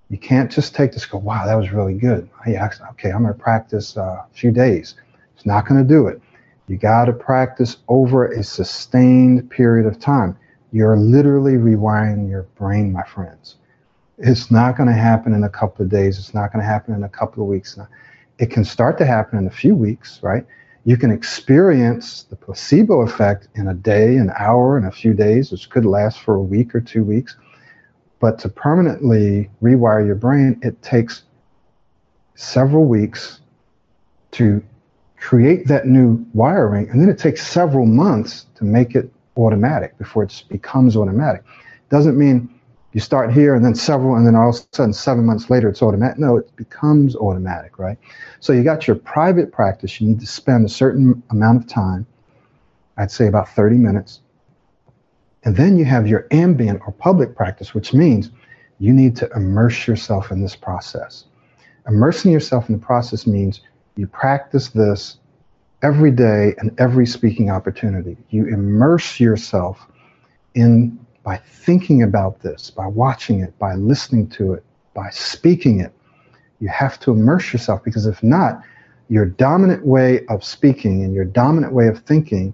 [0.10, 2.30] You can't just take this go, wow, that was really good.
[2.48, 4.96] okay, I'm going to practice uh, a few days.
[5.36, 6.22] It's not going to do it.
[6.68, 10.38] You got to practice over a sustained period of time.
[10.72, 13.56] You're literally rewiring your brain, my friends.
[14.18, 16.18] It's not going to happen in a couple of days.
[16.18, 17.78] It's not going to happen in a couple of weeks.
[18.40, 20.46] It can start to happen in a few weeks, right?
[20.86, 25.52] you can experience the placebo effect in a day, an hour, and a few days,
[25.52, 27.36] which could last for a week or two weeks.
[28.20, 31.24] But to permanently rewire your brain, it takes
[32.36, 33.42] several weeks
[34.32, 34.64] to
[35.18, 40.24] create that new wiring, and then it takes several months to make it automatic before
[40.24, 41.44] it becomes automatic.
[41.90, 42.55] Doesn't mean
[42.96, 45.68] you start here and then several, and then all of a sudden, seven months later,
[45.68, 46.18] it's automatic.
[46.18, 47.98] No, it becomes automatic, right?
[48.40, 50.00] So you got your private practice.
[50.00, 52.08] You need to spend a certain amount of time,
[52.96, 54.22] I'd say about 30 minutes.
[55.44, 58.32] And then you have your ambient or public practice, which means
[58.80, 61.26] you need to immerse yourself in this process.
[61.90, 63.60] Immersing yourself in the process means
[63.98, 65.18] you practice this
[65.82, 68.16] every day and every speaking opportunity.
[68.30, 69.86] You immerse yourself
[70.54, 74.64] in by thinking about this, by watching it, by listening to it,
[74.94, 75.92] by speaking it.
[76.60, 78.62] You have to immerse yourself because if not,
[79.10, 82.54] your dominant way of speaking and your dominant way of thinking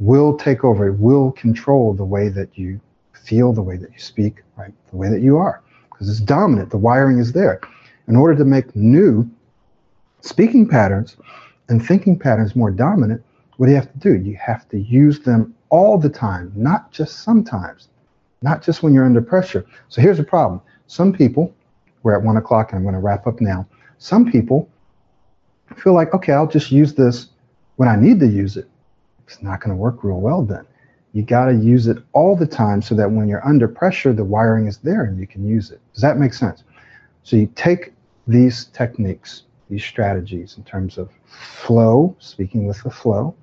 [0.00, 2.80] will take over, it will control the way that you
[3.12, 4.74] feel, the way that you speak, right?
[4.90, 5.62] The way that you are.
[5.92, 6.70] Because it's dominant.
[6.70, 7.60] The wiring is there.
[8.08, 9.30] In order to make new
[10.22, 11.16] speaking patterns
[11.68, 13.22] and thinking patterns more dominant,
[13.58, 14.14] what do you have to do?
[14.14, 17.88] You have to use them all the time, not just sometimes
[18.42, 19.64] not just when you're under pressure.
[19.88, 20.60] So here's the problem.
[20.86, 21.54] Some people,
[22.02, 23.66] we're at one o'clock and I'm going to wrap up now.
[23.98, 24.68] Some people
[25.76, 27.28] feel like, okay, I'll just use this
[27.76, 28.68] when I need to use it.
[29.26, 30.66] It's not going to work real well then.
[31.12, 34.24] You got to use it all the time so that when you're under pressure, the
[34.24, 35.80] wiring is there and you can use it.
[35.92, 36.64] Does that make sense?
[37.22, 37.92] So you take
[38.26, 43.34] these techniques, these strategies in terms of flow, speaking with the flow,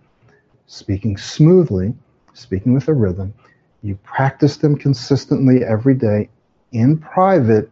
[0.67, 1.93] speaking smoothly,
[2.33, 3.33] speaking with a rhythm,
[3.81, 6.29] you practice them consistently every day
[6.71, 7.71] in private,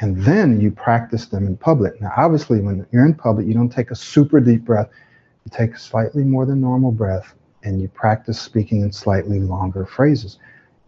[0.00, 2.00] and then you practice them in public.
[2.00, 4.88] Now, obviously, when you're in public, you don't take a super deep breath.
[5.44, 9.86] You take a slightly more than normal breath, and you practice speaking in slightly longer
[9.86, 10.38] phrases.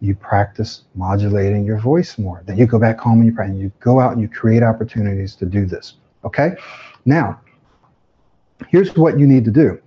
[0.01, 2.43] You practice modulating your voice more.
[2.45, 3.57] Then you go back home and you practice.
[3.57, 5.95] You go out and you create opportunities to do this.
[6.23, 6.55] Okay?
[7.05, 7.41] Now,
[8.67, 9.81] here's what you need to do.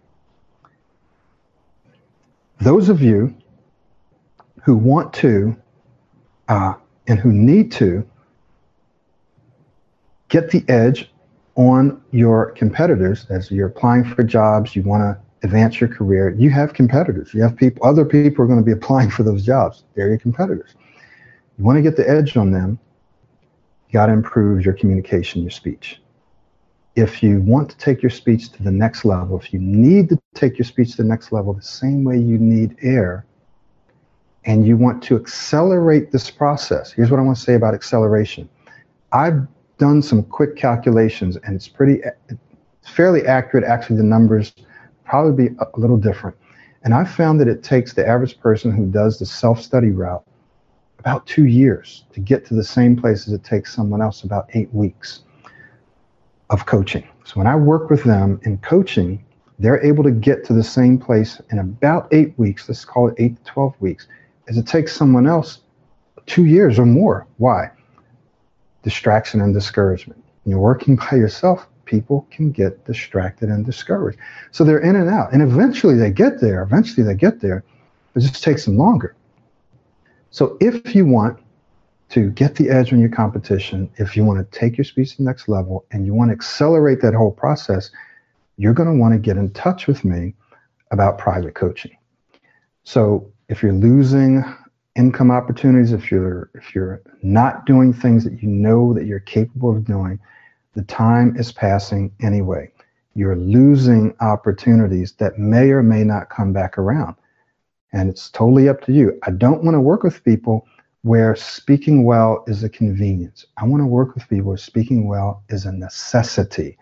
[2.61, 3.35] Those of you
[4.63, 5.57] who want to
[6.49, 6.75] uh,
[7.09, 8.07] and who need to
[10.29, 11.11] get the edge
[11.57, 16.49] on your competitors as you're applying for jobs, you want to advance your career, you
[16.49, 17.35] have competitors.
[17.35, 19.85] You have people, other people are going to be applying for those jobs.
[19.95, 20.75] They're your competitors.
[21.59, 22.79] You want to get the edge on them,
[23.89, 26.01] you got to improve your communication, your speech.
[26.95, 30.19] If you want to take your speech to the next level, if you need to
[30.35, 33.27] take your speech to the next level the same way you need air,
[34.45, 38.49] and you want to accelerate this process, here's what I want to say about acceleration.
[39.13, 39.47] I've
[39.79, 42.03] done some quick calculations, and it's pretty,
[42.83, 43.65] fairly accurate.
[43.65, 44.53] Actually, the numbers
[45.05, 46.37] probably be a little different.
[46.85, 50.25] And I found that it takes the average person who does the self-study route
[50.99, 54.49] about two years to get to the same place as it takes someone else about
[54.55, 55.23] eight weeks
[56.51, 57.07] of coaching.
[57.25, 59.25] So when I work with them in coaching,
[59.59, 63.15] they're able to get to the same place in about eight weeks, let's call it
[63.19, 64.09] eight to 12 weeks,
[64.49, 65.61] as it takes someone else
[66.27, 67.27] two years or more.
[67.39, 67.71] Why?
[68.83, 70.23] Distraction and discouragement.
[70.45, 74.19] When you're working by yourself, people can get distracted and discouraged.
[74.51, 75.33] So they're in and out.
[75.33, 76.63] And eventually they get there.
[76.63, 77.65] Eventually they get there.
[78.15, 79.15] It just takes them longer.
[80.31, 81.39] So if you want
[82.11, 85.17] to get the edge on your competition, if you want to take your speech to
[85.19, 87.91] the next level and you want to accelerate that whole process,
[88.59, 90.35] you're going to want to get in touch with me
[90.91, 91.97] about private coaching.
[92.85, 94.43] So if you're losing
[94.97, 99.77] income opportunities, if you're if you're not doing things that you know that you're capable
[99.77, 100.19] of doing,
[100.73, 102.73] the time is passing anyway.
[103.15, 107.15] You're losing opportunities that may or may not come back around.
[107.93, 109.19] And it's totally up to you.
[109.25, 110.67] I don't want to work with people
[111.03, 113.45] where speaking well is a convenience.
[113.59, 116.79] I want to work with people where speaking well is a necessity.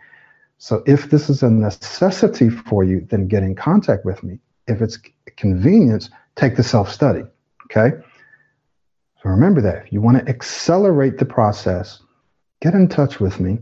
[0.59, 4.39] So if this is a necessity for you, then get in contact with me.
[4.71, 4.99] If it's
[5.37, 7.23] convenience, take the self study.
[7.64, 7.97] Okay.
[9.23, 9.87] So remember that.
[9.87, 12.01] If you want to accelerate the process,
[12.61, 13.59] get in touch with me.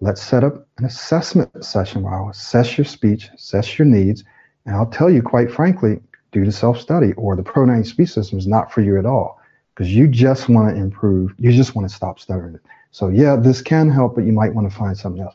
[0.00, 4.24] Let's set up an assessment session where I'll assess your speech, assess your needs,
[4.66, 6.00] and I'll tell you quite frankly,
[6.32, 9.06] due to self study or the Pro 90 speech system is not for you at
[9.06, 9.40] all
[9.74, 11.32] because you just want to improve.
[11.38, 12.58] You just want to stop stuttering.
[12.90, 15.34] So, yeah, this can help, but you might want to find something else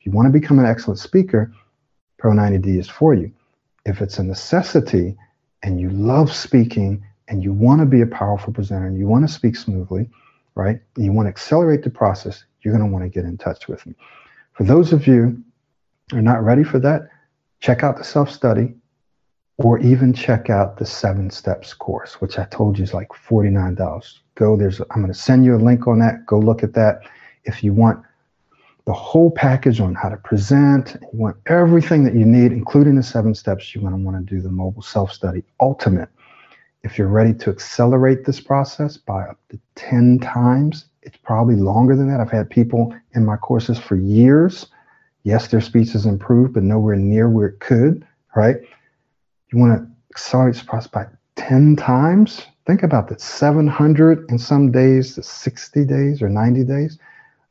[0.00, 1.52] If you want to become an excellent speaker,
[2.18, 3.32] Pro 90D is for you.
[3.88, 5.16] If it's a necessity
[5.62, 9.26] and you love speaking and you want to be a powerful presenter and you want
[9.26, 10.10] to speak smoothly,
[10.54, 10.80] right?
[10.96, 13.66] And you want to accelerate the process, you're going to want to get in touch
[13.66, 13.94] with me.
[14.52, 15.42] For those of you
[16.10, 17.08] who are not ready for that,
[17.60, 18.74] check out the self study
[19.56, 24.18] or even check out the seven steps course, which I told you is like $49.
[24.34, 26.26] Go, there's, I'm going to send you a link on that.
[26.26, 27.00] Go look at that.
[27.44, 28.04] If you want
[28.88, 30.96] the whole package on how to present.
[31.12, 33.74] You want everything that you need, including the seven steps.
[33.74, 36.08] You're going to want to do the mobile self study ultimate.
[36.84, 41.94] If you're ready to accelerate this process by up to 10 times, it's probably longer
[41.94, 42.18] than that.
[42.18, 44.68] I've had people in my courses for years.
[45.22, 48.56] Yes, their speech has improved, but nowhere near where it could, right?
[49.52, 51.04] You want to accelerate this process by
[51.36, 52.46] 10 times?
[52.66, 56.98] Think about that 700 in some days to 60 days or 90 days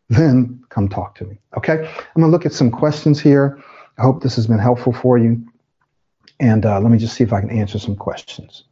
[0.09, 1.37] then come talk to me.
[1.57, 1.73] Okay?
[1.73, 3.61] I'm going to look at some questions here.
[3.97, 5.43] I hope this has been helpful for you.
[6.39, 8.63] And uh, let me just see if I can answer some questions.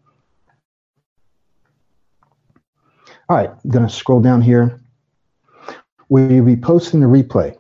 [3.28, 4.80] All right, I'm going to scroll down here.
[6.10, 7.58] Will you be posting the replay?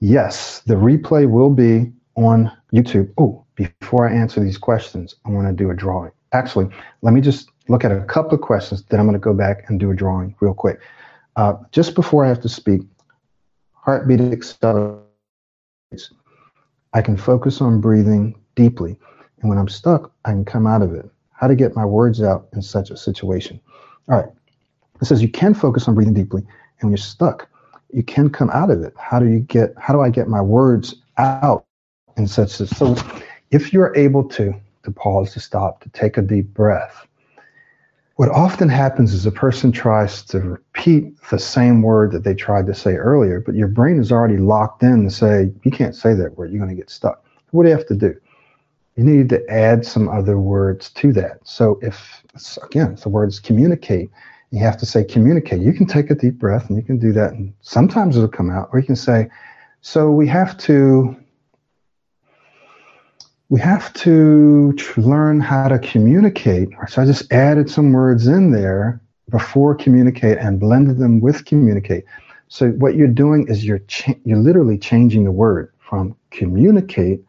[0.00, 3.12] Yes, the replay will be on YouTube.
[3.16, 6.10] Oh, before I answer these questions, I want to do a drawing.
[6.32, 6.68] Actually,
[7.02, 9.64] let me just look at a couple of questions, then I'm going to go back
[9.68, 10.80] and do a drawing real quick.
[11.36, 12.82] Uh, just before I have to speak,
[13.84, 15.02] heartbeat accelerates.
[16.94, 18.96] I can focus on breathing deeply.
[19.40, 21.08] And when I'm stuck, I can come out of it.
[21.32, 23.60] How to get my words out in such a situation.
[24.08, 24.30] All right.
[25.02, 26.40] It says you can focus on breathing deeply.
[26.40, 27.48] And when you're stuck,
[27.92, 28.94] you can come out of it.
[28.96, 31.66] How do you get, how do I get my words out
[32.16, 32.96] in such a, so
[33.50, 34.54] if you're able to,
[34.84, 37.06] to pause, to stop, to take a deep breath,
[38.16, 42.66] what often happens is a person tries to repeat the same word that they tried
[42.66, 46.14] to say earlier, but your brain is already locked in to say, you can't say
[46.14, 47.24] that word, you're going to get stuck.
[47.50, 48.14] What do you have to do?
[48.96, 51.40] You need to add some other words to that.
[51.42, 52.22] So if,
[52.62, 54.10] again, the words communicate,
[54.50, 55.60] you have to say communicate.
[55.60, 58.50] You can take a deep breath and you can do that, and sometimes it'll come
[58.50, 59.28] out, or you can say,
[59.80, 61.16] so we have to
[63.50, 66.68] we have to learn how to communicate.
[66.88, 72.04] So I just added some words in there before communicate and blended them with communicate.
[72.48, 77.22] So what you're doing is you're cha- you're literally changing the word from communicate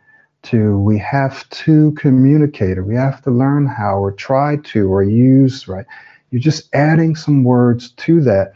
[0.43, 5.03] to we have to communicate or we have to learn how or try to or
[5.03, 5.85] use, right?
[6.29, 8.53] You're just adding some words to that,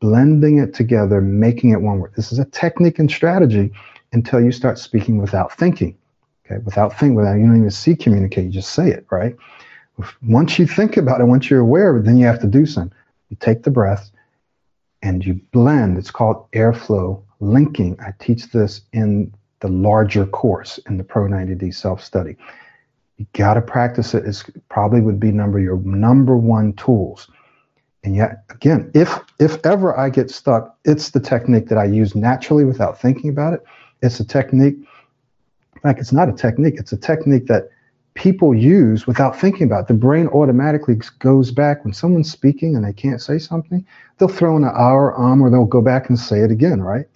[0.00, 2.12] blending it together, making it one word.
[2.14, 3.72] This is a technique and strategy
[4.12, 5.96] until you start speaking without thinking.
[6.46, 9.34] Okay, without thinking, without you don't even see communicate, you just say it, right?
[10.22, 12.66] Once you think about it, once you're aware of it, then you have to do
[12.66, 12.96] something.
[13.30, 14.10] You take the breath
[15.02, 15.96] and you blend.
[15.96, 17.96] It's called airflow linking.
[18.00, 22.36] I teach this in the larger course in the Pro 90D self study.
[23.16, 24.26] You got to practice it.
[24.26, 27.30] It probably would be number your number one tools.
[28.02, 32.14] And yet, again, if if ever I get stuck, it's the technique that I use
[32.14, 33.64] naturally without thinking about it.
[34.02, 34.76] It's a technique
[35.88, 36.74] fact, it's not a technique.
[36.78, 37.70] It's a technique that
[38.14, 39.88] people use without thinking about it.
[39.88, 43.84] The brain automatically goes back when someone's speaking and they can't say something,
[44.18, 47.06] they'll throw in an hour um or they'll go back and say it again, right?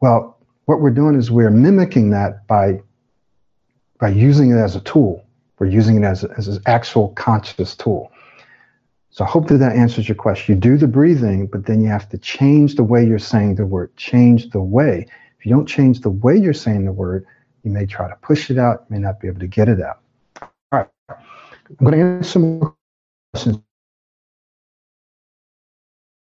[0.00, 2.80] Well, what we're doing is we're mimicking that by
[3.98, 5.24] by using it as a tool.
[5.58, 8.12] We're using it as, a, as an actual conscious tool.
[9.10, 10.54] So hopefully that answers your question.
[10.54, 13.66] You do the breathing, but then you have to change the way you're saying the
[13.66, 13.96] word.
[13.96, 15.06] Change the way.
[15.38, 17.26] If you don't change the way you're saying the word,
[17.68, 19.80] you may try to push it out, you may not be able to get it
[19.80, 20.00] out.
[20.40, 20.88] All right.
[21.10, 22.74] I'm going to answer some more
[23.34, 23.58] questions.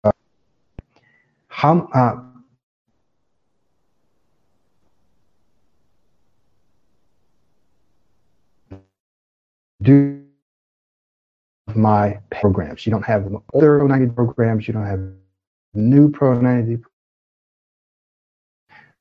[0.03, 0.11] Uh,
[1.47, 2.17] how, uh,
[9.83, 10.25] do
[11.77, 12.87] my programs.
[12.87, 14.67] You don't have older Pro 90 programs.
[14.67, 15.01] You don't have
[15.75, 16.83] new Pro 90.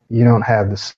[0.10, 0.94] You don't have this.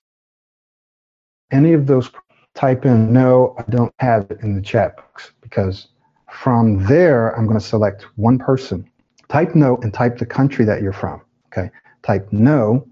[1.50, 2.10] Any of those.
[2.54, 3.54] Type in no.
[3.58, 5.88] I don't have it in the chat box because
[6.30, 8.90] from there I'm going to select one person.
[9.28, 11.20] Type no and type the country that you're from.
[11.46, 11.70] Okay.
[12.02, 12.86] Type no,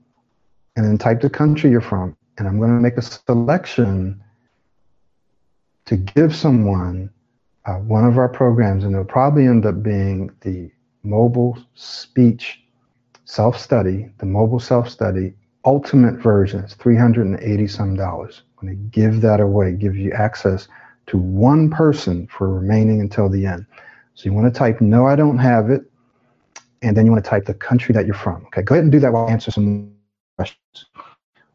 [0.77, 4.23] and then type the country you're from, and I'm going to make a selection
[5.87, 7.11] to give someone
[7.65, 10.71] uh, one of our programs, and it'll probably end up being the
[11.03, 12.63] mobile speech
[13.25, 15.35] self study, the mobile self study
[15.67, 16.61] ultimate version.
[16.61, 18.43] It's 380 some dollars.
[18.59, 20.69] I'm going to give that away, give you access
[21.09, 23.67] to one person for remaining until the end.
[24.15, 25.83] So you want to type, no, I don't have it.
[26.83, 28.47] And then you want to type the country that you're from.
[28.47, 29.93] Okay, go ahead and do that while I answer some
[30.37, 30.87] questions.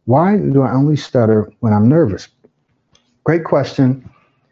[0.05, 2.27] Why do I only stutter when I'm nervous?
[3.23, 4.09] Great question.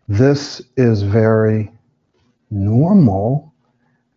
[0.07, 1.71] This is very
[2.49, 3.53] normal,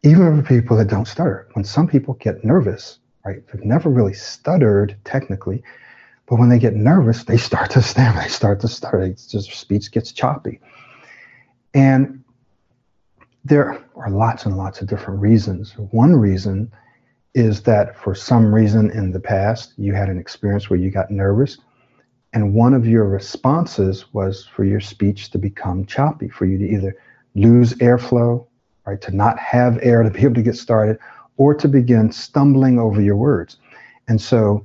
[0.02, 1.48] even for people that don't stutter.
[1.54, 3.42] When some people get nervous, right?
[3.46, 5.62] They've never really stuttered technically,
[6.26, 9.02] but when they get nervous, they start to stammer, they start to stutter.
[9.02, 10.60] It's just speech gets choppy.
[11.74, 12.22] And
[13.44, 15.76] there are lots and lots of different reasons.
[15.76, 16.72] One reason
[17.34, 21.10] is that for some reason in the past, you had an experience where you got
[21.10, 21.58] nervous
[22.32, 26.66] and one of your responses was for your speech to become choppy, for you to
[26.66, 26.96] either
[27.34, 28.46] lose airflow,
[28.86, 30.98] right, to not have air to be able to get started,
[31.36, 33.56] or to begin stumbling over your words.
[34.08, 34.64] And so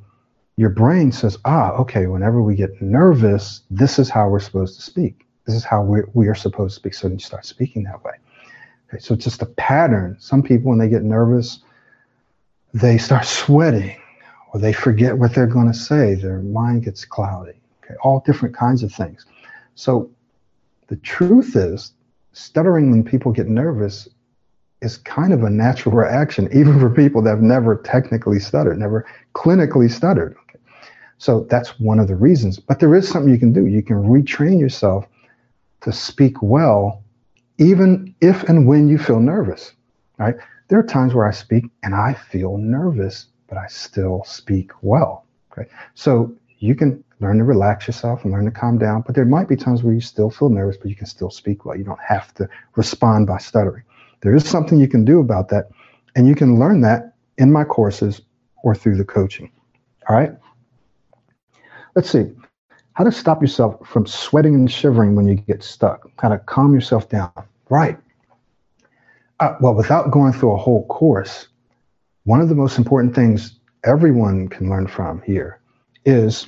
[0.57, 4.81] your brain says, ah, okay, whenever we get nervous, this is how we're supposed to
[4.81, 5.25] speak.
[5.45, 6.93] This is how we're, we are supposed to speak.
[6.93, 8.13] So then you start speaking that way.
[8.89, 10.17] Okay, so it's just a pattern.
[10.19, 11.59] Some people, when they get nervous,
[12.73, 13.97] they start sweating
[14.53, 16.15] or they forget what they're going to say.
[16.15, 17.59] Their mind gets cloudy.
[17.83, 19.25] Okay, all different kinds of things.
[19.75, 20.09] So
[20.87, 21.93] the truth is,
[22.33, 24.07] stuttering when people get nervous
[24.81, 29.05] is kind of a natural reaction, even for people that have never technically stuttered, never
[29.33, 30.35] clinically stuttered.
[30.43, 30.59] Okay.
[31.17, 32.59] So that's one of the reasons.
[32.59, 33.65] But there is something you can do.
[33.65, 35.05] You can retrain yourself
[35.81, 37.03] to speak well,
[37.57, 39.73] even if and when you feel nervous.
[40.17, 40.35] Right?
[40.67, 45.25] There are times where I speak and I feel nervous, but I still speak well.
[45.51, 45.69] Okay.
[45.95, 49.01] So you can learn to relax yourself and learn to calm down.
[49.05, 51.65] But there might be times where you still feel nervous, but you can still speak
[51.65, 51.75] well.
[51.75, 53.83] You don't have to respond by stuttering.
[54.21, 55.69] There is something you can do about that,
[56.15, 58.21] and you can learn that in my courses
[58.63, 59.51] or through the coaching.
[60.09, 60.31] All right?
[61.95, 62.31] Let's see.
[62.93, 66.09] How to stop yourself from sweating and shivering when you get stuck.
[66.17, 67.31] How to calm yourself down.
[67.69, 67.97] Right.
[69.39, 71.47] Uh, well, without going through a whole course,
[72.23, 75.59] one of the most important things everyone can learn from here
[76.05, 76.47] is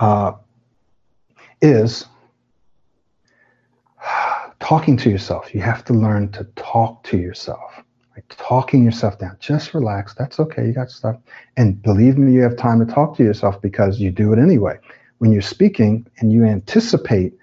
[0.00, 0.32] uh,
[1.62, 2.06] is
[4.60, 5.54] talking to yourself.
[5.54, 7.82] You have to learn to talk to yourself.
[8.14, 9.36] Like talking yourself down.
[9.40, 10.14] Just relax.
[10.14, 10.66] That's okay.
[10.66, 11.16] You got stuff.
[11.56, 14.78] And believe me, you have time to talk to yourself because you do it anyway.
[15.18, 17.34] When you're speaking and you anticipate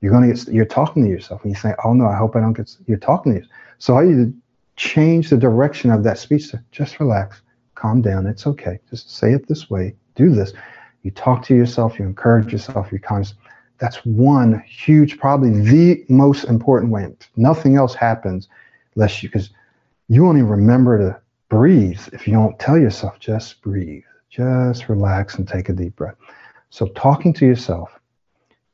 [0.00, 2.36] you're going to get, you're talking to yourself and you say, oh no, I hope
[2.36, 3.56] I don't get, you're talking to yourself.
[3.78, 4.34] So all you
[4.76, 7.40] change the direction of that speech to just relax,
[7.74, 8.26] calm down.
[8.26, 8.80] It's okay.
[8.90, 9.94] Just say it this way.
[10.14, 10.52] Do this
[11.04, 13.34] you talk to yourself, you encourage yourself, You're conscious.
[13.78, 17.08] That's one huge, probably the most important way.
[17.36, 18.48] Nothing else happens
[18.94, 19.50] unless you, because
[20.08, 25.48] you only remember to breathe if you don't tell yourself, just breathe, just relax and
[25.48, 26.16] take a deep breath.
[26.70, 27.98] So, talking to yourself,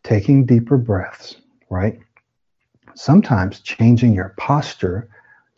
[0.03, 1.37] taking deeper breaths,
[1.71, 1.99] right?
[2.95, 5.09] Sometimes changing your posture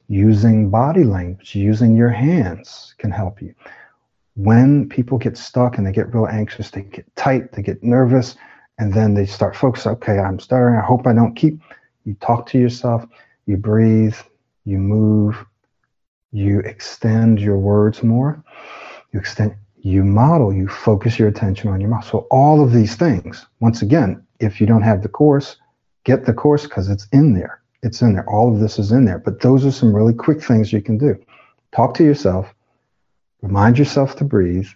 [0.09, 3.55] using body language, using your hands can help you
[4.35, 8.37] when people get stuck and they get real anxious, they get tight, they get nervous,
[8.79, 10.79] and then they start focusing, okay, I'm stuttering.
[10.79, 11.61] I hope I don't keep.
[12.05, 13.05] You talk to yourself,
[13.47, 14.17] you breathe,
[14.65, 15.45] you move,
[16.33, 18.43] you extend your words more.
[19.13, 22.97] You extend, you model, you focus your attention on your mouth So all of these
[22.97, 25.57] things, once again, if you don't have the course,
[26.05, 27.61] get the course because it's in there.
[27.83, 28.29] It's in there.
[28.29, 29.19] All of this is in there.
[29.19, 31.17] But those are some really quick things you can do.
[31.75, 32.55] Talk to yourself,
[33.43, 34.69] remind yourself to breathe,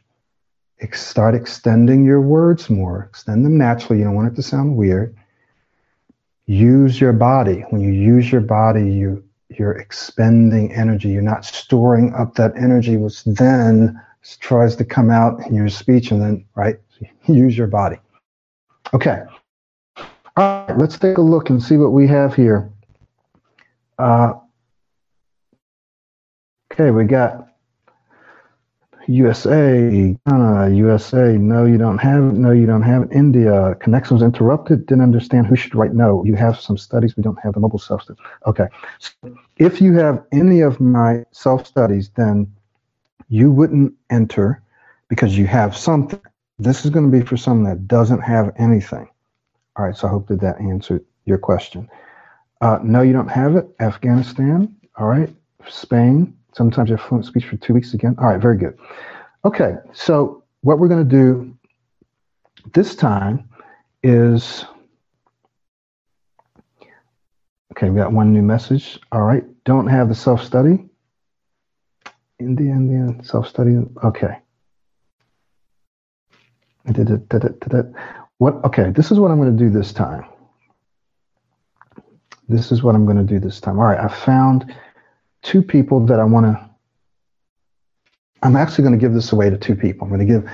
[0.93, 3.99] start extending your words more, extend them naturally.
[3.99, 5.17] You don't want it to sound weird.
[6.47, 7.65] Use your body.
[7.71, 11.09] When you use your body, you you're expending energy.
[11.09, 14.01] You're not storing up that energy, which then
[14.41, 16.79] tries to come out in your speech, and then right,
[17.27, 17.97] use your body.
[18.93, 19.23] Okay.
[20.37, 22.71] All right, let's take a look and see what we have here.
[23.99, 24.35] Uh,
[26.73, 27.46] okay, we got
[29.09, 31.37] USA, Ghana, USA.
[31.37, 32.33] No, you don't have it.
[32.35, 33.13] No, you don't have it.
[33.13, 33.77] India.
[33.81, 34.87] Connection was interrupted.
[34.87, 36.25] Didn't understand who should write no.
[36.25, 37.17] You have some studies.
[37.17, 38.23] We don't have the mobile self studies.
[38.47, 38.67] Okay.
[38.99, 39.13] So
[39.59, 42.53] if you have any of my self studies, then
[43.29, 44.63] you wouldn't enter
[45.09, 46.21] because you have something.
[46.59, 49.09] This is going to be for someone that doesn't have anything.
[49.77, 49.97] All right.
[49.97, 51.89] So I hope that that answered your question.
[52.61, 53.67] Uh, no, you don't have it.
[53.81, 54.75] Afghanistan.
[54.97, 55.35] All right.
[55.69, 56.36] Spain.
[56.57, 58.15] Sometimes you have fluent speech for two weeks again.
[58.19, 58.41] All right.
[58.41, 58.79] Very good.
[59.45, 59.75] Okay.
[59.93, 61.55] So what we're going to do
[62.73, 63.47] this time
[64.03, 64.65] is
[67.73, 67.91] okay.
[67.91, 68.99] We got one new message.
[69.13, 69.45] All right.
[69.65, 70.87] Don't have the self study.
[72.41, 73.77] India, Indian self study.
[74.03, 74.39] Okay.
[78.39, 78.65] What?
[78.65, 78.91] Okay.
[78.93, 80.25] This is what I'm going to do this time
[82.49, 83.79] this is what I'm going to do this time.
[83.79, 84.75] All right, I found
[85.47, 86.71] two people that I want to.
[88.43, 90.05] I'm actually going to give this away to two people.
[90.05, 90.51] I'm going to give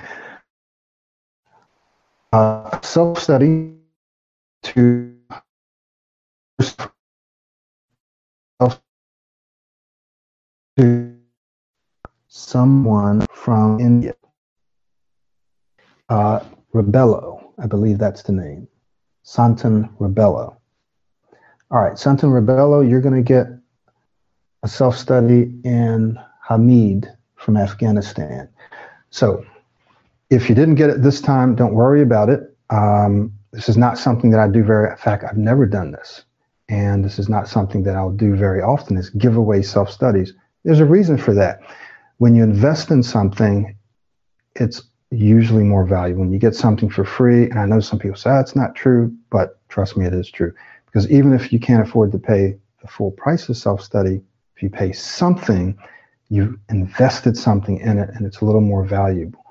[2.32, 3.74] a self study
[4.64, 5.16] to
[10.76, 11.16] to
[12.28, 14.14] someone from India.
[16.08, 16.40] Uh,
[16.74, 18.68] Rebello, I believe that's the name.
[19.24, 20.56] Santan Rebello.
[21.70, 23.46] All right, Santan Rebello, you're going to get
[24.62, 26.18] a self study in
[26.48, 28.48] Hamid from Afghanistan.
[29.10, 29.44] So
[30.30, 32.56] if you didn't get it this time, don't worry about it.
[32.70, 36.24] Um, this is not something that I do very, in fact, I've never done this.
[36.68, 40.32] And this is not something that I'll do very often is give away self studies.
[40.64, 41.60] There's a reason for that.
[42.18, 43.76] When you invest in something,
[44.54, 46.22] it's usually more valuable.
[46.22, 48.74] When you get something for free, and I know some people say, oh, it's not
[48.74, 50.54] true, but trust me, it is true.
[50.86, 54.22] Because even if you can't afford to pay the full price of self study,
[54.62, 55.78] you pay something,
[56.28, 59.44] you've invested something in it and it's a little more valuable.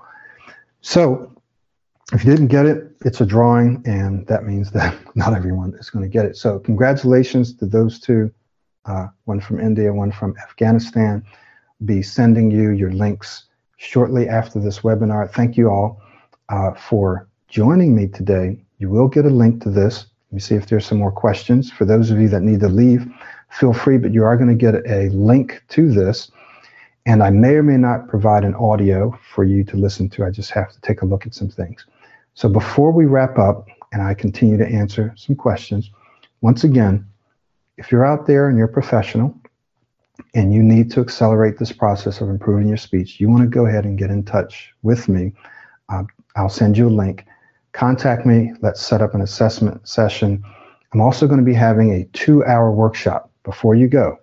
[0.82, 1.32] So
[2.14, 5.90] if you didn't get it, it's a drawing, and that means that not everyone is
[5.90, 6.36] going to get it.
[6.36, 8.32] So congratulations to those two,
[8.86, 11.24] uh, one from India, one from Afghanistan.
[11.86, 13.46] Be sending you your links
[13.78, 15.32] shortly after this webinar.
[15.32, 16.02] Thank you all
[16.50, 18.60] uh, for joining me today.
[18.78, 21.70] You will get a link to this let me see if there's some more questions.
[21.70, 23.06] For those of you that need to leave,
[23.52, 26.32] feel free, but you are going to get a link to this.
[27.06, 30.24] And I may or may not provide an audio for you to listen to.
[30.24, 31.86] I just have to take a look at some things.
[32.34, 35.90] So before we wrap up and I continue to answer some questions,
[36.42, 37.06] once again,
[37.78, 39.36] if you're out there and you're professional
[40.36, 43.66] and you need to accelerate this process of improving your speech, you want to go
[43.66, 45.34] ahead and get in touch with me.
[45.90, 46.04] Uh,
[46.36, 47.26] I'll send you a link
[47.74, 48.54] contact me.
[48.62, 50.44] Let's set up an assessment session.
[50.94, 54.18] I'm also going to be having a two hour workshop before you go.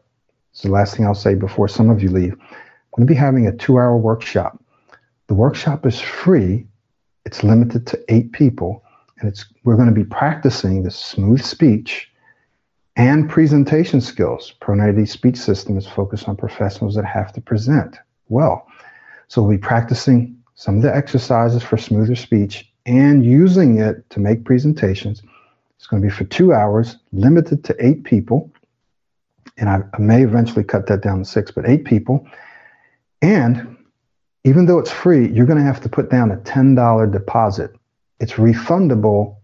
[0.52, 2.32] It's the last thing I'll say before some of you leave.
[2.32, 4.62] I'm going to be having a two hour workshop.
[5.28, 6.66] The workshop is free,
[7.24, 8.82] it's limited to eight people,
[9.20, 12.10] and it's we're going to be practicing the smooth speech
[12.96, 14.54] and presentation skills.
[14.60, 18.66] Pro 90 speech system is focused on professionals that have to present well.
[19.28, 24.18] So we'll be practicing some of the exercises for smoother speech and using it to
[24.18, 25.22] make presentations.
[25.76, 28.50] It's going to be for two hours, limited to eight people.
[29.58, 32.26] And I, I may eventually cut that down to six, but eight people.
[33.20, 33.76] And
[34.44, 37.74] even though it's free, you're going to have to put down a $10 deposit.
[38.20, 39.36] It's refundable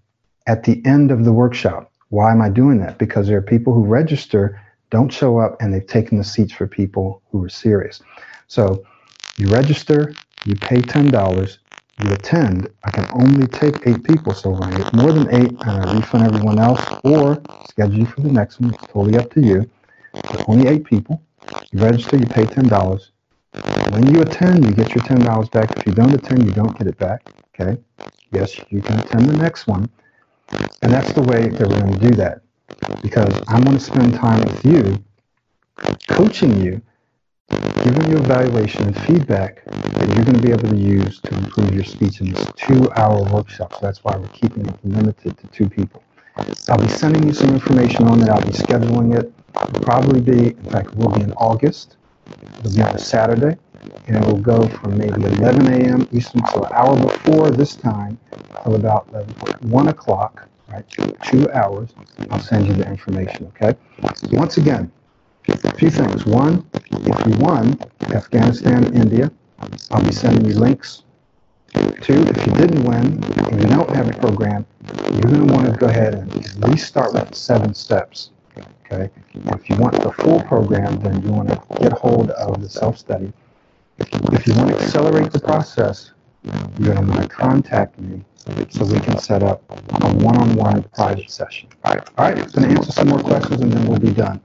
[0.47, 1.93] at the end of the workshop.
[2.09, 2.99] Why am I doing that?
[2.99, 4.61] Because there are people who register,
[4.91, 8.01] don't show up, and they've taken the seats for people who are serious.
[8.47, 8.85] So
[9.37, 10.15] you register,
[10.45, 11.59] you pay $10,
[12.03, 14.35] you attend, I can only take eight people.
[14.35, 18.21] So if I get more than eight, I refund everyone else or schedule you for
[18.21, 18.75] the next one.
[18.75, 19.69] It's totally up to you.
[20.15, 21.23] But only eight people.
[21.73, 23.11] You register, you pay $10.
[23.93, 25.77] When you attend, you get your $10 back.
[25.77, 27.29] If you don't attend, you don't get it back.
[27.55, 27.81] Okay?
[28.33, 29.89] Yes, you can attend the next one.
[30.83, 32.43] And that's the way that we're going to do that.
[33.03, 35.03] Because I'm going to spend time with you,
[36.09, 36.81] coaching you
[37.85, 41.75] giving you evaluation and feedback that you're going to be able to use to improve
[41.75, 43.75] your speech in this two-hour workshop.
[43.75, 46.03] So that's why we're keeping it limited to two people.
[46.69, 48.29] I'll be sending you some information on it.
[48.29, 49.33] I'll be scheduling it.
[49.63, 51.97] It'll probably be, in fact, will be in August.
[52.59, 53.57] It'll be on a Saturday,
[54.07, 56.09] and it will go from maybe 11 a.m.
[56.13, 58.19] Eastern, so an hour before this time,
[58.63, 59.07] till about
[59.63, 60.85] 1 o'clock, right?
[61.23, 61.91] Two hours.
[62.31, 63.77] I'll send you the information, okay?
[64.33, 64.91] Once again,
[65.49, 66.27] a few things.
[66.27, 67.79] One, if you won
[68.13, 69.31] Afghanistan, India,
[69.91, 71.03] I'll be sending you links.
[72.01, 74.65] Two, if you didn't win and you don't have a program,
[75.13, 78.31] you're going to want to go ahead and at least start with seven steps.
[78.85, 79.11] Okay.
[79.35, 83.33] If you want the full program, then you want to get hold of the self-study.
[83.99, 84.13] If
[84.47, 86.13] you want to accelerate the process,
[86.43, 88.23] you're going to want to contact me
[88.69, 91.69] so we can set up a one-on-one private session.
[91.85, 92.09] All right.
[92.19, 92.39] All right.
[92.39, 94.41] I'm going to answer some more questions and then we'll be done.